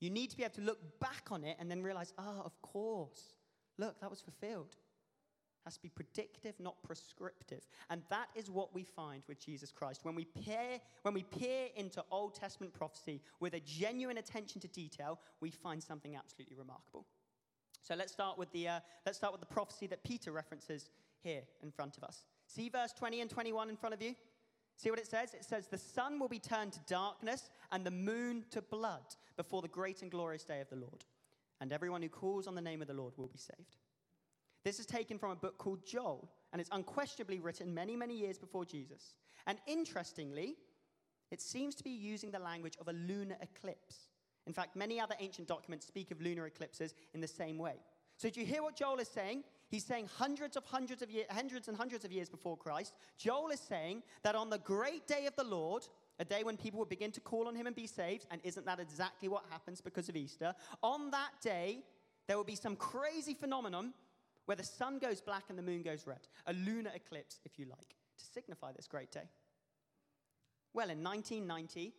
You 0.00 0.10
need 0.10 0.30
to 0.30 0.36
be 0.36 0.42
able 0.42 0.54
to 0.54 0.60
look 0.62 1.00
back 1.00 1.28
on 1.30 1.44
it 1.44 1.56
and 1.58 1.70
then 1.70 1.82
realize, 1.82 2.12
ah, 2.18 2.36
oh, 2.38 2.42
of 2.44 2.60
course, 2.62 3.36
look, 3.78 4.00
that 4.00 4.10
was 4.10 4.20
fulfilled. 4.20 4.72
It 4.72 5.64
has 5.64 5.76
to 5.76 5.82
be 5.82 5.88
predictive, 5.88 6.54
not 6.60 6.82
prescriptive. 6.82 7.66
And 7.90 8.02
that 8.10 8.28
is 8.34 8.50
what 8.50 8.74
we 8.74 8.84
find 8.84 9.22
with 9.26 9.44
Jesus 9.44 9.72
Christ. 9.72 10.00
When 10.04 10.14
we 10.14 10.24
peer, 10.24 10.80
when 11.02 11.14
we 11.14 11.22
peer 11.24 11.68
into 11.74 12.04
Old 12.10 12.34
Testament 12.34 12.72
prophecy 12.72 13.20
with 13.40 13.54
a 13.54 13.60
genuine 13.60 14.18
attention 14.18 14.60
to 14.60 14.68
detail, 14.68 15.18
we 15.40 15.50
find 15.50 15.82
something 15.82 16.14
absolutely 16.14 16.56
remarkable. 16.56 17.06
So 17.82 17.94
let's 17.94 18.12
start 18.12 18.36
with 18.36 18.50
the, 18.52 18.68
uh, 18.68 18.80
let's 19.04 19.18
start 19.18 19.32
with 19.32 19.40
the 19.40 19.46
prophecy 19.46 19.86
that 19.88 20.04
Peter 20.04 20.30
references 20.32 20.90
here 21.22 21.42
in 21.62 21.70
front 21.70 21.96
of 21.96 22.04
us. 22.04 22.24
See 22.46 22.68
verse 22.68 22.92
20 22.92 23.20
and 23.22 23.30
21 23.30 23.70
in 23.70 23.76
front 23.76 23.94
of 23.94 24.02
you? 24.02 24.14
See 24.76 24.90
what 24.90 24.98
it 24.98 25.06
says? 25.06 25.32
It 25.34 25.44
says, 25.44 25.68
The 25.68 25.78
sun 25.78 26.18
will 26.18 26.28
be 26.28 26.38
turned 26.38 26.72
to 26.74 26.80
darkness 26.86 27.48
and 27.72 27.84
the 27.84 27.90
moon 27.90 28.44
to 28.50 28.62
blood 28.62 29.14
before 29.36 29.62
the 29.62 29.68
great 29.68 30.02
and 30.02 30.10
glorious 30.10 30.44
day 30.44 30.60
of 30.60 30.68
the 30.68 30.76
Lord. 30.76 31.04
And 31.60 31.72
everyone 31.72 32.02
who 32.02 32.08
calls 32.08 32.46
on 32.46 32.54
the 32.54 32.60
name 32.60 32.82
of 32.82 32.88
the 32.88 32.94
Lord 32.94 33.14
will 33.16 33.28
be 33.28 33.38
saved. 33.38 33.76
This 34.64 34.80
is 34.80 34.86
taken 34.86 35.18
from 35.18 35.30
a 35.30 35.36
book 35.36 35.58
called 35.58 35.86
Joel, 35.86 36.28
and 36.52 36.60
it's 36.60 36.70
unquestionably 36.72 37.38
written 37.38 37.72
many, 37.72 37.96
many 37.96 38.16
years 38.16 38.38
before 38.38 38.64
Jesus. 38.64 39.14
And 39.46 39.58
interestingly, 39.66 40.56
it 41.30 41.40
seems 41.40 41.74
to 41.76 41.84
be 41.84 41.90
using 41.90 42.30
the 42.30 42.38
language 42.38 42.76
of 42.80 42.88
a 42.88 42.92
lunar 42.92 43.36
eclipse. 43.40 44.10
In 44.46 44.52
fact, 44.52 44.76
many 44.76 45.00
other 45.00 45.14
ancient 45.20 45.48
documents 45.48 45.86
speak 45.86 46.10
of 46.10 46.20
lunar 46.20 46.46
eclipses 46.46 46.94
in 47.14 47.20
the 47.20 47.28
same 47.28 47.58
way. 47.58 47.74
So, 48.16 48.30
do 48.30 48.40
you 48.40 48.46
hear 48.46 48.62
what 48.62 48.76
Joel 48.76 48.98
is 48.98 49.08
saying? 49.08 49.44
He's 49.68 49.84
saying 49.84 50.08
hundreds 50.16 50.56
of 50.56 50.64
hundreds 50.64 51.02
of 51.02 51.10
years, 51.10 51.26
hundreds 51.30 51.68
and 51.68 51.76
hundreds 51.76 52.04
of 52.04 52.12
years 52.12 52.28
before 52.28 52.56
Christ. 52.56 52.94
Joel 53.18 53.50
is 53.50 53.60
saying 53.60 54.02
that 54.22 54.34
on 54.34 54.48
the 54.48 54.58
great 54.58 55.06
day 55.06 55.26
of 55.26 55.34
the 55.34 55.44
Lord, 55.44 55.86
a 56.18 56.24
day 56.24 56.44
when 56.44 56.56
people 56.56 56.78
will 56.78 56.86
begin 56.86 57.10
to 57.12 57.20
call 57.20 57.48
on 57.48 57.56
him 57.56 57.66
and 57.66 57.74
be 57.74 57.86
saved, 57.86 58.26
and 58.30 58.40
isn't 58.44 58.64
that 58.66 58.78
exactly 58.78 59.28
what 59.28 59.44
happens 59.50 59.80
because 59.80 60.08
of 60.08 60.16
Easter? 60.16 60.54
On 60.82 61.10
that 61.10 61.30
day, 61.42 61.80
there 62.28 62.36
will 62.36 62.44
be 62.44 62.54
some 62.54 62.76
crazy 62.76 63.34
phenomenon 63.34 63.92
where 64.46 64.56
the 64.56 64.64
sun 64.64 64.98
goes 64.98 65.20
black 65.20 65.44
and 65.48 65.58
the 65.58 65.62
moon 65.62 65.82
goes 65.82 66.06
red. 66.06 66.20
A 66.46 66.52
lunar 66.52 66.90
eclipse, 66.94 67.40
if 67.44 67.58
you 67.58 67.66
like, 67.66 67.96
to 68.18 68.24
signify 68.24 68.72
this 68.72 68.86
great 68.86 69.10
day. 69.10 69.28
Well, 70.72 70.90
in 70.90 71.02
1990, 71.02 71.92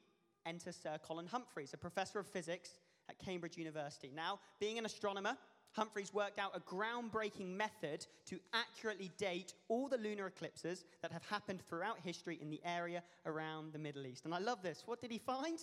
enter 0.46 0.72
Sir 0.72 0.98
Colin 1.04 1.28
Humphreys, 1.28 1.74
a 1.74 1.78
professor 1.78 2.20
of 2.20 2.28
physics 2.28 2.70
at 3.10 3.20
Cambridge 3.20 3.58
University. 3.58 4.12
Now, 4.16 4.40
being 4.60 4.78
an 4.78 4.86
astronomer, 4.86 5.38
Humphreys 5.78 6.12
worked 6.14 6.40
out 6.40 6.56
a 6.56 6.60
groundbreaking 6.60 7.56
method 7.56 8.06
to 8.26 8.40
accurately 8.52 9.12
date 9.18 9.54
all 9.68 9.88
the 9.88 9.98
lunar 9.98 10.26
eclipses 10.26 10.86
that 11.04 11.12
have 11.12 11.24
happened 11.26 11.62
throughout 11.70 12.00
history 12.04 12.40
in 12.42 12.50
the 12.50 12.60
area 12.66 13.04
around 13.28 13.74
the 13.74 13.80
Middle 13.80 14.08
East. 14.08 14.26
And 14.26 14.34
I 14.34 14.40
love 14.40 14.64
this. 14.64 14.84
What 14.88 15.02
did 15.02 15.12
he 15.12 15.20
find? 15.20 15.60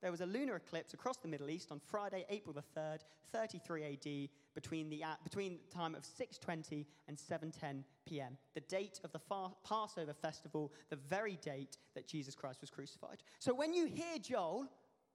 There 0.00 0.12
was 0.12 0.20
a 0.20 0.26
lunar 0.26 0.56
eclipse 0.56 0.94
across 0.94 1.16
the 1.18 1.28
Middle 1.28 1.50
East 1.50 1.72
on 1.72 1.80
Friday, 1.80 2.24
April 2.30 2.54
the 2.54 2.80
3rd, 2.80 3.00
33 3.32 3.84
AD, 3.84 4.28
between 4.54 4.88
the, 4.88 5.02
uh, 5.04 5.08
between 5.24 5.58
the 5.68 5.74
time 5.74 5.94
of 5.94 6.04
6.20 6.04 6.86
and 7.08 7.18
7.10 7.18 7.82
p.m., 8.06 8.38
the 8.54 8.60
date 8.60 9.00
of 9.04 9.12
the 9.12 9.18
far- 9.18 9.52
Passover 9.62 10.14
festival, 10.14 10.72
the 10.88 10.96
very 10.96 11.36
date 11.42 11.76
that 11.94 12.06
Jesus 12.06 12.34
Christ 12.34 12.60
was 12.60 12.70
crucified. 12.70 13.18
So 13.40 13.52
when 13.52 13.74
you 13.74 13.86
hear 13.86 14.18
Joel, 14.22 14.68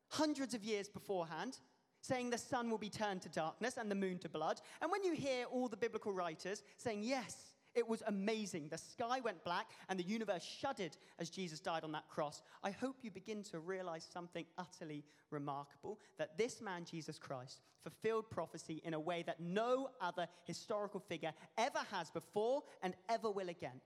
hundreds 0.10 0.54
of 0.54 0.64
years 0.64 0.88
beforehand, 0.88 1.58
saying 2.06 2.30
the 2.30 2.38
sun 2.38 2.70
will 2.70 2.78
be 2.78 2.90
turned 2.90 3.22
to 3.24 3.30
darkness 3.30 3.78
and 3.78 3.90
the 3.90 3.96
moon 3.96 4.20
to 4.20 4.30
blood. 4.30 4.62
And 4.82 4.92
when 4.92 5.04
you 5.04 5.14
hear 5.14 5.46
all 5.52 5.68
the 5.68 5.78
biblical 5.78 6.14
writers 6.14 6.62
saying, 6.78 7.04
yes, 7.04 7.36
it 7.74 7.88
was 7.88 8.04
amazing, 8.08 8.70
the 8.70 8.78
sky 8.78 9.20
went 9.20 9.44
black 9.44 9.68
and 9.90 10.00
the 10.00 10.04
universe 10.04 10.44
shuddered 10.44 10.96
as 11.20 11.30
Jesus 11.30 11.60
died 11.60 11.84
on 11.84 11.92
that 11.92 12.08
cross, 12.08 12.42
I 12.64 12.72
hope 12.72 12.98
you 13.02 13.12
begin 13.12 13.44
to 13.52 13.60
realize 13.60 14.08
something 14.12 14.46
utterly 14.58 15.04
remarkable 15.30 16.00
that 16.18 16.38
this 16.38 16.62
man, 16.62 16.86
Jesus 16.90 17.18
Christ, 17.18 17.62
fulfilled 17.84 18.30
prophecy 18.30 18.82
in 18.86 18.94
a 18.94 19.00
way 19.00 19.24
that 19.24 19.42
no 19.42 19.90
other 20.00 20.28
historical 20.46 21.02
figure 21.02 21.34
ever 21.58 21.80
has 21.92 22.10
before 22.12 22.64
and 22.82 22.94
ever 23.10 23.30
will 23.30 23.50
again. 23.50 23.82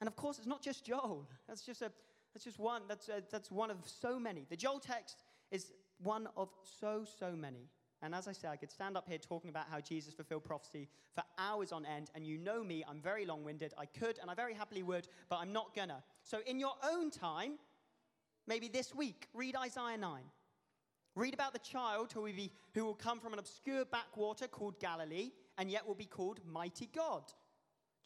And 0.00 0.06
of 0.06 0.14
course, 0.14 0.38
it's 0.38 0.46
not 0.46 0.62
just 0.62 0.84
Joel. 0.84 1.26
That's 1.48 1.62
just 1.62 1.82
a 1.82 1.90
that's 2.34 2.44
just 2.44 2.58
one. 2.58 2.82
That's, 2.86 3.08
a, 3.08 3.22
that's 3.30 3.50
one 3.50 3.70
of 3.70 3.78
so 3.86 4.18
many. 4.18 4.44
The 4.50 4.58
Joel 4.58 4.78
text 4.78 5.24
is 5.50 5.72
one 6.02 6.28
of 6.36 6.50
so, 6.80 7.04
so 7.18 7.32
many. 7.32 7.68
And 8.02 8.14
as 8.14 8.28
I 8.28 8.32
say, 8.32 8.48
I 8.48 8.56
could 8.56 8.70
stand 8.70 8.96
up 8.96 9.08
here 9.08 9.18
talking 9.18 9.50
about 9.50 9.66
how 9.70 9.80
Jesus 9.80 10.14
fulfilled 10.14 10.44
prophecy 10.44 10.88
for 11.14 11.24
hours 11.38 11.72
on 11.72 11.86
end. 11.86 12.10
And 12.14 12.26
you 12.26 12.38
know 12.38 12.62
me, 12.62 12.84
I'm 12.86 13.00
very 13.00 13.24
long 13.24 13.42
winded. 13.42 13.72
I 13.78 13.86
could, 13.86 14.18
and 14.20 14.30
I 14.30 14.34
very 14.34 14.54
happily 14.54 14.82
would, 14.82 15.08
but 15.28 15.36
I'm 15.36 15.52
not 15.52 15.74
gonna. 15.74 16.02
So, 16.22 16.40
in 16.46 16.60
your 16.60 16.74
own 16.88 17.10
time, 17.10 17.52
maybe 18.46 18.68
this 18.68 18.94
week, 18.94 19.28
read 19.32 19.56
Isaiah 19.56 19.96
9. 19.96 20.22
Read 21.14 21.32
about 21.32 21.54
the 21.54 21.58
child 21.60 22.12
who 22.12 22.20
will, 22.22 22.32
be, 22.34 22.52
who 22.74 22.84
will 22.84 22.94
come 22.94 23.18
from 23.18 23.32
an 23.32 23.38
obscure 23.38 23.86
backwater 23.86 24.46
called 24.46 24.78
Galilee, 24.78 25.30
and 25.56 25.70
yet 25.70 25.86
will 25.86 25.94
be 25.94 26.04
called 26.04 26.40
Mighty 26.46 26.90
God. 26.94 27.22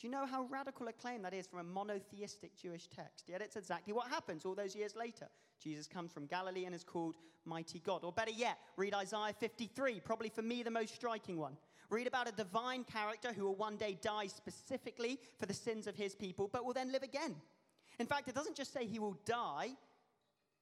Do 0.00 0.06
you 0.06 0.12
know 0.12 0.24
how 0.24 0.44
radical 0.44 0.88
a 0.88 0.94
claim 0.94 1.20
that 1.22 1.34
is 1.34 1.46
from 1.46 1.58
a 1.60 1.64
monotheistic 1.64 2.56
Jewish 2.56 2.86
text? 2.88 3.28
Yet 3.28 3.42
it's 3.42 3.56
exactly 3.56 3.92
what 3.92 4.08
happens 4.08 4.46
all 4.46 4.54
those 4.54 4.74
years 4.74 4.96
later. 4.96 5.28
Jesus 5.62 5.86
comes 5.86 6.10
from 6.10 6.24
Galilee 6.24 6.64
and 6.64 6.74
is 6.74 6.82
called 6.82 7.16
Mighty 7.44 7.80
God. 7.80 8.02
Or 8.02 8.10
better 8.10 8.30
yet, 8.30 8.56
read 8.78 8.94
Isaiah 8.94 9.34
53, 9.38 10.00
probably 10.00 10.30
for 10.30 10.40
me 10.40 10.62
the 10.62 10.70
most 10.70 10.94
striking 10.94 11.36
one. 11.36 11.54
Read 11.90 12.06
about 12.06 12.28
a 12.28 12.32
divine 12.32 12.84
character 12.84 13.34
who 13.34 13.44
will 13.44 13.56
one 13.56 13.76
day 13.76 13.98
die 14.00 14.28
specifically 14.28 15.18
for 15.38 15.44
the 15.44 15.52
sins 15.52 15.86
of 15.86 15.96
his 15.96 16.14
people, 16.14 16.48
but 16.50 16.64
will 16.64 16.72
then 16.72 16.90
live 16.92 17.02
again. 17.02 17.36
In 17.98 18.06
fact, 18.06 18.26
it 18.26 18.34
doesn't 18.34 18.56
just 18.56 18.72
say 18.72 18.86
he 18.86 18.98
will 18.98 19.18
die. 19.26 19.68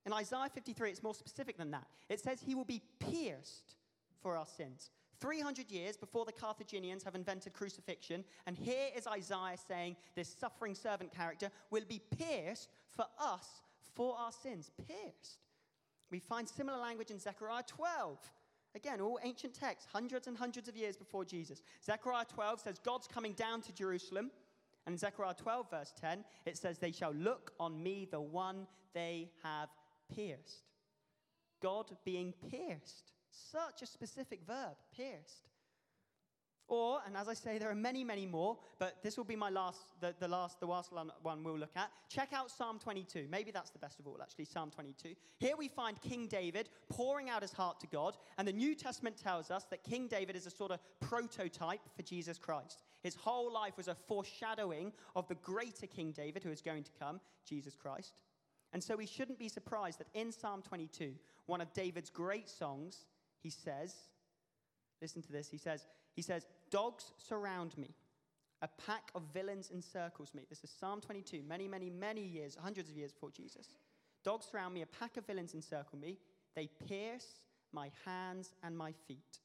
In 0.04 0.12
Isaiah 0.12 0.50
53, 0.52 0.90
it's 0.90 1.02
more 1.02 1.14
specific 1.14 1.56
than 1.56 1.70
that. 1.70 1.86
It 2.08 2.18
says 2.18 2.40
he 2.40 2.56
will 2.56 2.64
be 2.64 2.82
pierced 2.98 3.76
for 4.20 4.36
our 4.36 4.46
sins. 4.46 4.90
300 5.20 5.70
years 5.70 5.96
before 5.96 6.24
the 6.24 6.32
Carthaginians 6.32 7.02
have 7.04 7.14
invented 7.14 7.52
crucifixion, 7.52 8.24
and 8.46 8.56
here 8.56 8.88
is 8.96 9.06
Isaiah 9.06 9.56
saying 9.66 9.96
this 10.14 10.34
suffering 10.38 10.74
servant 10.74 11.12
character 11.14 11.50
will 11.70 11.84
be 11.88 12.00
pierced 12.16 12.68
for 12.88 13.06
us 13.18 13.62
for 13.94 14.16
our 14.16 14.32
sins. 14.32 14.70
Pierced. 14.86 15.38
We 16.10 16.20
find 16.20 16.48
similar 16.48 16.78
language 16.78 17.10
in 17.10 17.18
Zechariah 17.18 17.64
12. 17.66 18.18
Again, 18.74 19.00
all 19.00 19.18
ancient 19.22 19.54
texts, 19.54 19.88
hundreds 19.92 20.26
and 20.26 20.36
hundreds 20.36 20.68
of 20.68 20.76
years 20.76 20.96
before 20.96 21.24
Jesus. 21.24 21.62
Zechariah 21.84 22.26
12 22.32 22.60
says 22.60 22.78
God's 22.78 23.08
coming 23.08 23.32
down 23.32 23.60
to 23.62 23.72
Jerusalem. 23.72 24.30
And 24.86 24.98
Zechariah 24.98 25.34
12, 25.34 25.70
verse 25.70 25.92
10, 26.00 26.24
it 26.46 26.56
says, 26.56 26.78
They 26.78 26.92
shall 26.92 27.12
look 27.12 27.52
on 27.60 27.82
me, 27.82 28.08
the 28.10 28.20
one 28.20 28.66
they 28.94 29.30
have 29.42 29.68
pierced. 30.14 30.62
God 31.60 31.90
being 32.04 32.32
pierced. 32.50 33.12
Such 33.50 33.82
a 33.82 33.86
specific 33.86 34.40
verb, 34.46 34.76
pierced. 34.94 35.48
Or, 36.68 37.00
and 37.06 37.16
as 37.16 37.28
I 37.28 37.34
say, 37.34 37.56
there 37.56 37.70
are 37.70 37.74
many, 37.74 38.04
many 38.04 38.26
more, 38.26 38.58
but 38.78 39.02
this 39.02 39.16
will 39.16 39.24
be 39.24 39.36
my 39.36 39.48
last, 39.48 39.80
the, 40.00 40.14
the 40.20 40.28
last, 40.28 40.60
the 40.60 40.66
last 40.66 40.92
one 41.22 41.42
we'll 41.42 41.58
look 41.58 41.74
at. 41.76 41.90
Check 42.10 42.34
out 42.34 42.50
Psalm 42.50 42.78
22. 42.78 43.26
Maybe 43.30 43.50
that's 43.50 43.70
the 43.70 43.78
best 43.78 43.98
of 43.98 44.06
all, 44.06 44.18
actually, 44.20 44.44
Psalm 44.44 44.70
22. 44.70 45.14
Here 45.38 45.54
we 45.56 45.68
find 45.68 45.98
King 46.02 46.26
David 46.26 46.68
pouring 46.90 47.30
out 47.30 47.40
his 47.40 47.54
heart 47.54 47.80
to 47.80 47.86
God, 47.86 48.18
and 48.36 48.46
the 48.46 48.52
New 48.52 48.74
Testament 48.74 49.16
tells 49.16 49.50
us 49.50 49.64
that 49.70 49.82
King 49.82 50.08
David 50.08 50.36
is 50.36 50.44
a 50.44 50.50
sort 50.50 50.70
of 50.70 50.80
prototype 51.00 51.80
for 51.96 52.02
Jesus 52.02 52.36
Christ. 52.36 52.82
His 53.02 53.14
whole 53.14 53.50
life 53.50 53.78
was 53.78 53.88
a 53.88 53.94
foreshadowing 53.94 54.92
of 55.16 55.26
the 55.26 55.36
greater 55.36 55.86
King 55.86 56.12
David 56.12 56.44
who 56.44 56.52
is 56.52 56.60
going 56.60 56.84
to 56.84 56.92
come, 57.00 57.18
Jesus 57.46 57.76
Christ. 57.76 58.12
And 58.74 58.84
so 58.84 58.96
we 58.96 59.06
shouldn't 59.06 59.38
be 59.38 59.48
surprised 59.48 60.00
that 60.00 60.08
in 60.12 60.30
Psalm 60.32 60.60
22, 60.60 61.14
one 61.46 61.62
of 61.62 61.72
David's 61.72 62.10
great 62.10 62.50
songs, 62.50 63.06
he 63.42 63.50
says, 63.50 63.94
listen 65.00 65.22
to 65.22 65.32
this, 65.32 65.48
he 65.48 65.58
says, 65.58 65.86
he 66.14 66.22
says, 66.22 66.46
dogs 66.70 67.12
surround 67.16 67.76
me. 67.78 67.94
A 68.60 68.68
pack 68.86 69.10
of 69.14 69.22
villains 69.32 69.70
encircles 69.72 70.34
me. 70.34 70.44
This 70.48 70.64
is 70.64 70.70
Psalm 70.70 71.00
22, 71.00 71.42
many, 71.46 71.68
many, 71.68 71.90
many 71.90 72.22
years, 72.22 72.56
hundreds 72.60 72.90
of 72.90 72.96
years 72.96 73.12
before 73.12 73.30
Jesus. 73.30 73.68
Dogs 74.24 74.46
surround 74.50 74.74
me, 74.74 74.82
a 74.82 74.86
pack 74.86 75.16
of 75.16 75.26
villains 75.26 75.54
encircle 75.54 75.98
me. 75.98 76.18
They 76.56 76.68
pierce 76.88 77.44
my 77.72 77.90
hands 78.04 78.50
and 78.64 78.76
my 78.76 78.92
feet. 79.06 79.38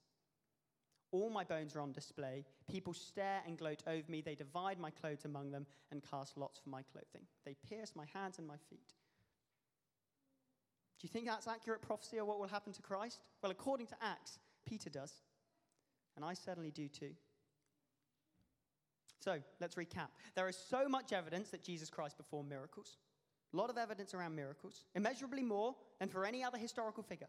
All 1.12 1.30
my 1.30 1.44
bones 1.44 1.76
are 1.76 1.82
on 1.82 1.92
display. 1.92 2.44
People 2.68 2.94
stare 2.94 3.42
and 3.46 3.56
gloat 3.56 3.84
over 3.86 4.10
me. 4.10 4.22
They 4.22 4.34
divide 4.34 4.80
my 4.80 4.90
clothes 4.90 5.26
among 5.26 5.52
them 5.52 5.68
and 5.92 6.02
cast 6.10 6.38
lots 6.38 6.60
for 6.60 6.70
my 6.70 6.82
clothing. 6.82 7.28
They 7.46 7.56
pierce 7.70 7.92
my 7.96 8.06
hands 8.16 8.40
and 8.40 8.48
my 8.48 8.58
feet. 8.68 8.94
Do 11.04 11.08
you 11.08 11.12
think 11.12 11.26
that's 11.26 11.50
accurate 11.50 11.82
prophecy 11.82 12.18
of 12.20 12.28
what 12.28 12.40
will 12.40 12.48
happen 12.48 12.72
to 12.72 12.82
Christ? 12.82 13.20
Well, 13.42 13.52
according 13.52 13.88
to 13.88 13.96
Acts, 14.02 14.40
Peter 14.66 14.90
does. 14.90 15.12
And 16.16 16.24
I 16.24 16.34
certainly 16.34 16.72
do 16.72 16.88
too. 16.88 17.10
So 19.20 19.40
let's 19.60 19.76
recap. 19.76 20.08
There 20.34 20.48
is 20.48 20.56
so 20.56 20.88
much 20.88 21.12
evidence 21.12 21.50
that 21.50 21.62
Jesus 21.62 21.90
Christ 21.90 22.16
performed 22.16 22.48
miracles. 22.48 23.00
A 23.54 23.58
lot 23.58 23.70
of 23.70 23.78
evidence 23.78 24.14
around 24.14 24.34
miracles, 24.34 24.86
immeasurably 24.96 25.44
more 25.44 25.76
than 26.00 26.08
for 26.08 26.24
any 26.24 26.42
other 26.42 26.58
historical 26.58 27.04
figure. 27.04 27.28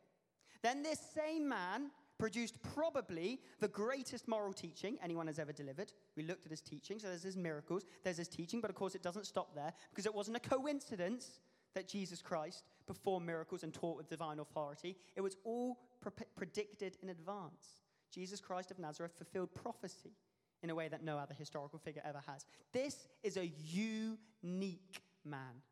Then 0.62 0.84
this 0.84 1.00
same 1.12 1.48
man 1.48 1.90
produced 2.16 2.62
probably 2.76 3.40
the 3.58 3.66
greatest 3.66 4.28
moral 4.28 4.52
teaching 4.52 4.98
anyone 5.02 5.26
has 5.26 5.40
ever 5.40 5.52
delivered. 5.52 5.92
We 6.16 6.22
looked 6.22 6.46
at 6.46 6.52
his 6.52 6.60
teaching, 6.60 7.00
so 7.00 7.08
there's 7.08 7.24
his 7.24 7.36
miracles, 7.36 7.82
there's 8.04 8.18
his 8.18 8.28
teaching, 8.28 8.60
but 8.60 8.70
of 8.70 8.76
course 8.76 8.94
it 8.94 9.02
doesn't 9.02 9.26
stop 9.26 9.52
there 9.56 9.72
because 9.90 10.06
it 10.06 10.14
wasn't 10.14 10.36
a 10.36 10.40
coincidence 10.48 11.40
that 11.74 11.88
Jesus 11.88 12.22
Christ 12.22 12.64
performed 12.86 13.26
miracles 13.26 13.62
and 13.62 13.72
taught 13.72 13.96
with 13.96 14.08
divine 14.08 14.38
authority. 14.38 14.96
It 15.16 15.20
was 15.20 15.36
all 15.44 15.78
pre- 16.00 16.12
predicted 16.36 16.96
in 17.02 17.08
advance. 17.08 17.82
Jesus 18.12 18.40
Christ 18.40 18.70
of 18.70 18.78
Nazareth 18.78 19.12
fulfilled 19.16 19.54
prophecy 19.54 20.12
in 20.62 20.70
a 20.70 20.74
way 20.74 20.88
that 20.88 21.02
no 21.02 21.18
other 21.18 21.34
historical 21.34 21.78
figure 21.78 22.02
ever 22.04 22.22
has. 22.26 22.46
This 22.72 23.08
is 23.22 23.36
a 23.36 23.46
unique 23.46 25.02
man. 25.24 25.62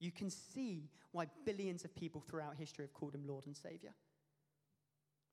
You 0.00 0.10
can 0.10 0.30
see 0.30 0.90
why 1.12 1.26
billions 1.44 1.84
of 1.84 1.94
people 1.94 2.20
throughout 2.20 2.56
history 2.56 2.84
have 2.84 2.94
called 2.94 3.14
him 3.14 3.26
Lord 3.26 3.46
and 3.46 3.56
Savior. 3.56 3.94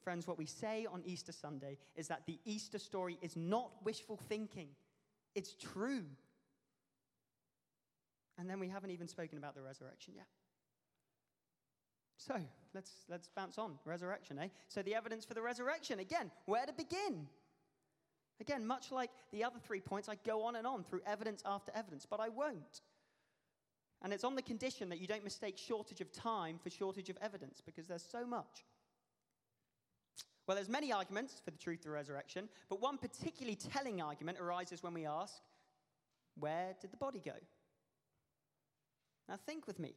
Friends, 0.04 0.28
what 0.28 0.38
we 0.38 0.46
say 0.46 0.86
on 0.92 1.02
Easter 1.06 1.32
Sunday 1.32 1.78
is 1.96 2.08
that 2.10 2.28
the 2.28 2.40
Easter 2.46 2.78
story 2.78 3.18
is 3.22 3.36
not 3.36 3.72
wishful 3.84 4.18
thinking, 4.30 4.70
it's 5.34 5.56
true. 5.56 6.06
And 8.38 8.50
then 8.50 8.60
we 8.60 8.68
haven't 8.68 8.92
even 8.92 9.08
spoken 9.08 9.38
about 9.38 9.56
the 9.56 9.62
resurrection 9.62 10.14
yet. 10.16 10.28
So 12.18 12.36
let's, 12.74 12.92
let's 13.10 13.30
bounce 13.36 13.58
on. 13.58 13.74
Resurrection, 13.86 14.40
eh? 14.40 14.48
So 14.68 14.82
the 14.82 14.96
evidence 14.96 15.26
for 15.26 15.34
the 15.34 15.42
resurrection, 15.42 16.00
again, 16.00 16.32
where 16.46 16.66
to 16.66 16.74
begin? 16.74 17.28
Again, 18.42 18.66
much 18.66 18.92
like 18.92 19.12
the 19.32 19.44
other 19.44 19.60
three 19.66 19.80
points, 19.80 20.10
I 20.10 20.16
go 20.26 20.44
on 20.44 20.56
and 20.56 20.68
on 20.68 20.84
through 20.84 21.02
evidence 21.06 21.42
after 21.46 21.72
evidence, 21.74 22.06
but 22.10 22.20
I 22.20 22.30
won't. 22.30 22.82
And 24.02 24.12
it's 24.12 24.24
on 24.24 24.36
the 24.36 24.42
condition 24.42 24.90
that 24.90 25.00
you 25.00 25.08
don't 25.08 25.24
mistake 25.24 25.58
shortage 25.58 26.02
of 26.02 26.12
time 26.12 26.60
for 26.62 26.70
shortage 26.70 27.10
of 27.10 27.18
evidence, 27.22 27.62
because 27.66 27.88
there's 27.88 28.06
so 28.10 28.26
much. 28.26 28.66
Well, 30.48 30.56
there's 30.56 30.70
many 30.70 30.92
arguments 30.92 31.42
for 31.44 31.52
the 31.52 31.58
truth 31.58 31.80
of 31.80 31.86
the 31.86 31.92
resurrection, 31.92 32.50
but 32.70 32.82
one 32.82 32.98
particularly 32.98 33.56
telling 33.56 34.02
argument 34.02 34.40
arises 34.40 34.84
when 34.84 34.94
we 34.94 35.06
ask, 35.06 35.42
where 36.38 36.76
did 36.82 36.92
the 36.92 36.98
body 36.98 37.22
go? 37.24 37.34
Now 39.28 39.38
think 39.46 39.68
with 39.68 39.80
me. 39.80 39.96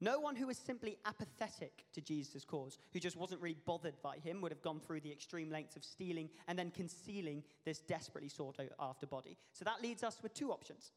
No 0.00 0.18
one 0.18 0.36
who 0.36 0.48
was 0.48 0.58
simply 0.58 0.98
apathetic 1.06 1.84
to 1.94 2.00
Jesus' 2.00 2.44
cause, 2.44 2.78
who 2.92 3.00
just 3.00 3.16
wasn't 3.16 3.40
really 3.40 3.56
bothered 3.64 4.00
by 4.02 4.18
him, 4.18 4.40
would 4.40 4.52
have 4.52 4.62
gone 4.62 4.80
through 4.80 5.00
the 5.00 5.12
extreme 5.12 5.50
lengths 5.50 5.76
of 5.76 5.84
stealing 5.84 6.28
and 6.48 6.58
then 6.58 6.70
concealing 6.70 7.42
this 7.64 7.78
desperately 7.78 8.28
sought 8.28 8.58
after 8.78 9.06
body. 9.06 9.38
So 9.52 9.64
that 9.64 9.82
leads 9.82 10.02
us 10.02 10.18
with 10.22 10.34
two 10.34 10.50
options. 10.50 10.92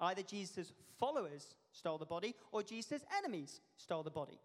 Either 0.00 0.22
Jesus' 0.22 0.72
followers 0.98 1.56
stole 1.72 1.98
the 1.98 2.06
body, 2.06 2.34
or 2.52 2.62
Jesus' 2.62 3.02
enemies 3.18 3.60
stole 3.76 4.02
the 4.02 4.10
body. 4.10 4.38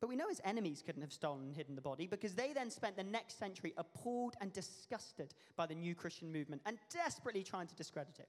But 0.00 0.08
we 0.08 0.16
know 0.16 0.28
his 0.28 0.40
enemies 0.44 0.82
couldn't 0.86 1.02
have 1.02 1.12
stolen 1.12 1.46
and 1.46 1.54
hidden 1.54 1.74
the 1.74 1.82
body 1.82 2.06
because 2.06 2.34
they 2.34 2.52
then 2.52 2.70
spent 2.70 2.96
the 2.96 3.02
next 3.02 3.38
century 3.38 3.74
appalled 3.76 4.36
and 4.40 4.52
disgusted 4.52 5.34
by 5.56 5.66
the 5.66 5.74
new 5.74 5.94
Christian 5.94 6.32
movement 6.32 6.62
and 6.66 6.78
desperately 6.92 7.42
trying 7.42 7.66
to 7.66 7.74
discredit 7.74 8.18
it. 8.20 8.28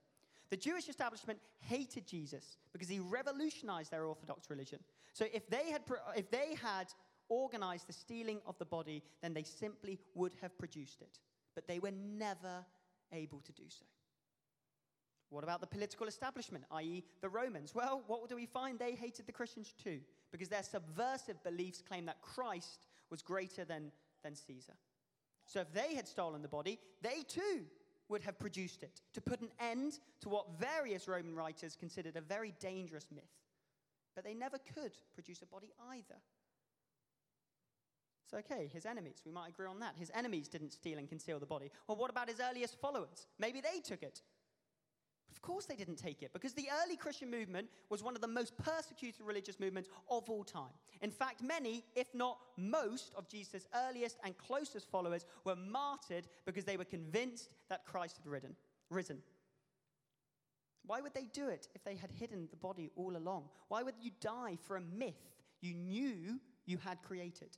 The 0.49 0.57
Jewish 0.57 0.89
establishment 0.89 1.39
hated 1.59 2.07
Jesus 2.07 2.57
because 2.71 2.89
he 2.89 2.99
revolutionized 2.99 3.91
their 3.91 4.05
Orthodox 4.05 4.49
religion. 4.49 4.79
So 5.13 5.25
if 5.31 5.47
they 5.49 5.69
had, 5.71 5.83
if 6.15 6.31
they 6.31 6.55
had 6.61 6.87
organized 7.29 7.87
the 7.87 7.93
stealing 7.93 8.39
of 8.47 8.57
the 8.57 8.65
body, 8.65 9.03
then 9.21 9.33
they 9.33 9.43
simply 9.43 9.99
would 10.15 10.33
have 10.41 10.57
produced 10.57 11.01
it. 11.01 11.19
But 11.53 11.67
they 11.67 11.79
were 11.79 11.91
never 11.91 12.65
able 13.11 13.41
to 13.41 13.51
do 13.51 13.63
so. 13.67 13.85
What 15.29 15.43
about 15.43 15.61
the 15.61 15.67
political 15.67 16.07
establishment, 16.07 16.63
i.e., 16.71 17.03
the 17.21 17.29
Romans? 17.29 17.75
Well, 17.75 18.03
what 18.07 18.27
do 18.29 18.35
we 18.35 18.47
find? 18.47 18.79
They 18.79 18.95
hated 18.95 19.27
the 19.27 19.31
Christians 19.31 19.73
too, 19.83 19.99
because 20.31 20.49
their 20.49 20.63
subversive 20.63 21.43
beliefs 21.43 21.83
claim 21.87 22.05
that 22.07 22.21
Christ 22.21 22.87
was 23.11 23.21
greater 23.21 23.63
than, 23.63 23.91
than 24.23 24.35
Caesar. 24.35 24.73
So 25.45 25.61
if 25.61 25.71
they 25.71 25.93
had 25.93 26.07
stolen 26.07 26.41
the 26.41 26.47
body, 26.47 26.79
they 27.01 27.21
too 27.27 27.65
would 28.09 28.23
have 28.23 28.39
produced 28.39 28.83
it 28.83 29.01
to 29.13 29.21
put 29.21 29.39
an 29.41 29.49
end 29.59 29.99
to 30.21 30.29
what 30.29 30.59
various 30.59 31.07
Roman 31.07 31.35
writers 31.35 31.75
considered 31.75 32.15
a 32.15 32.21
very 32.21 32.53
dangerous 32.59 33.05
myth. 33.13 33.23
But 34.15 34.23
they 34.23 34.33
never 34.33 34.57
could 34.57 34.91
produce 35.13 35.41
a 35.41 35.45
body 35.45 35.71
either. 35.91 36.19
So, 38.29 38.37
okay, 38.37 38.69
his 38.71 38.85
enemies, 38.85 39.21
we 39.25 39.31
might 39.31 39.49
agree 39.49 39.67
on 39.67 39.79
that. 39.79 39.95
His 39.97 40.11
enemies 40.13 40.47
didn't 40.47 40.73
steal 40.73 40.99
and 40.99 41.07
conceal 41.07 41.39
the 41.39 41.45
body. 41.45 41.71
Well, 41.87 41.97
what 41.97 42.11
about 42.11 42.29
his 42.29 42.39
earliest 42.39 42.79
followers? 42.79 43.27
Maybe 43.39 43.61
they 43.61 43.79
took 43.79 44.03
it. 44.03 44.21
Of 45.41 45.47
course, 45.47 45.65
they 45.65 45.77
didn't 45.77 45.95
take 45.95 46.21
it 46.21 46.33
because 46.33 46.51
the 46.51 46.67
early 46.83 46.97
Christian 46.97 47.31
movement 47.31 47.69
was 47.89 48.03
one 48.03 48.13
of 48.13 48.19
the 48.21 48.27
most 48.27 48.57
persecuted 48.57 49.21
religious 49.21 49.57
movements 49.57 49.87
of 50.09 50.29
all 50.29 50.43
time. 50.43 50.73
In 51.01 51.11
fact, 51.11 51.41
many, 51.41 51.85
if 51.95 52.13
not 52.13 52.39
most, 52.57 53.13
of 53.15 53.29
Jesus' 53.29 53.65
earliest 53.73 54.17
and 54.25 54.37
closest 54.37 54.91
followers 54.91 55.25
were 55.45 55.55
martyred 55.55 56.27
because 56.45 56.65
they 56.65 56.75
were 56.75 56.83
convinced 56.83 57.53
that 57.69 57.85
Christ 57.85 58.17
had 58.17 58.29
ridden, 58.29 58.53
risen. 58.89 59.19
Why 60.85 60.99
would 60.99 61.13
they 61.13 61.29
do 61.31 61.47
it 61.47 61.69
if 61.73 61.85
they 61.85 61.95
had 61.95 62.11
hidden 62.11 62.49
the 62.51 62.57
body 62.57 62.91
all 62.97 63.15
along? 63.15 63.45
Why 63.69 63.81
would 63.81 63.95
you 64.01 64.11
die 64.19 64.57
for 64.67 64.75
a 64.75 64.81
myth 64.81 65.37
you 65.61 65.73
knew 65.73 66.41
you 66.65 66.79
had 66.79 67.01
created? 67.01 67.57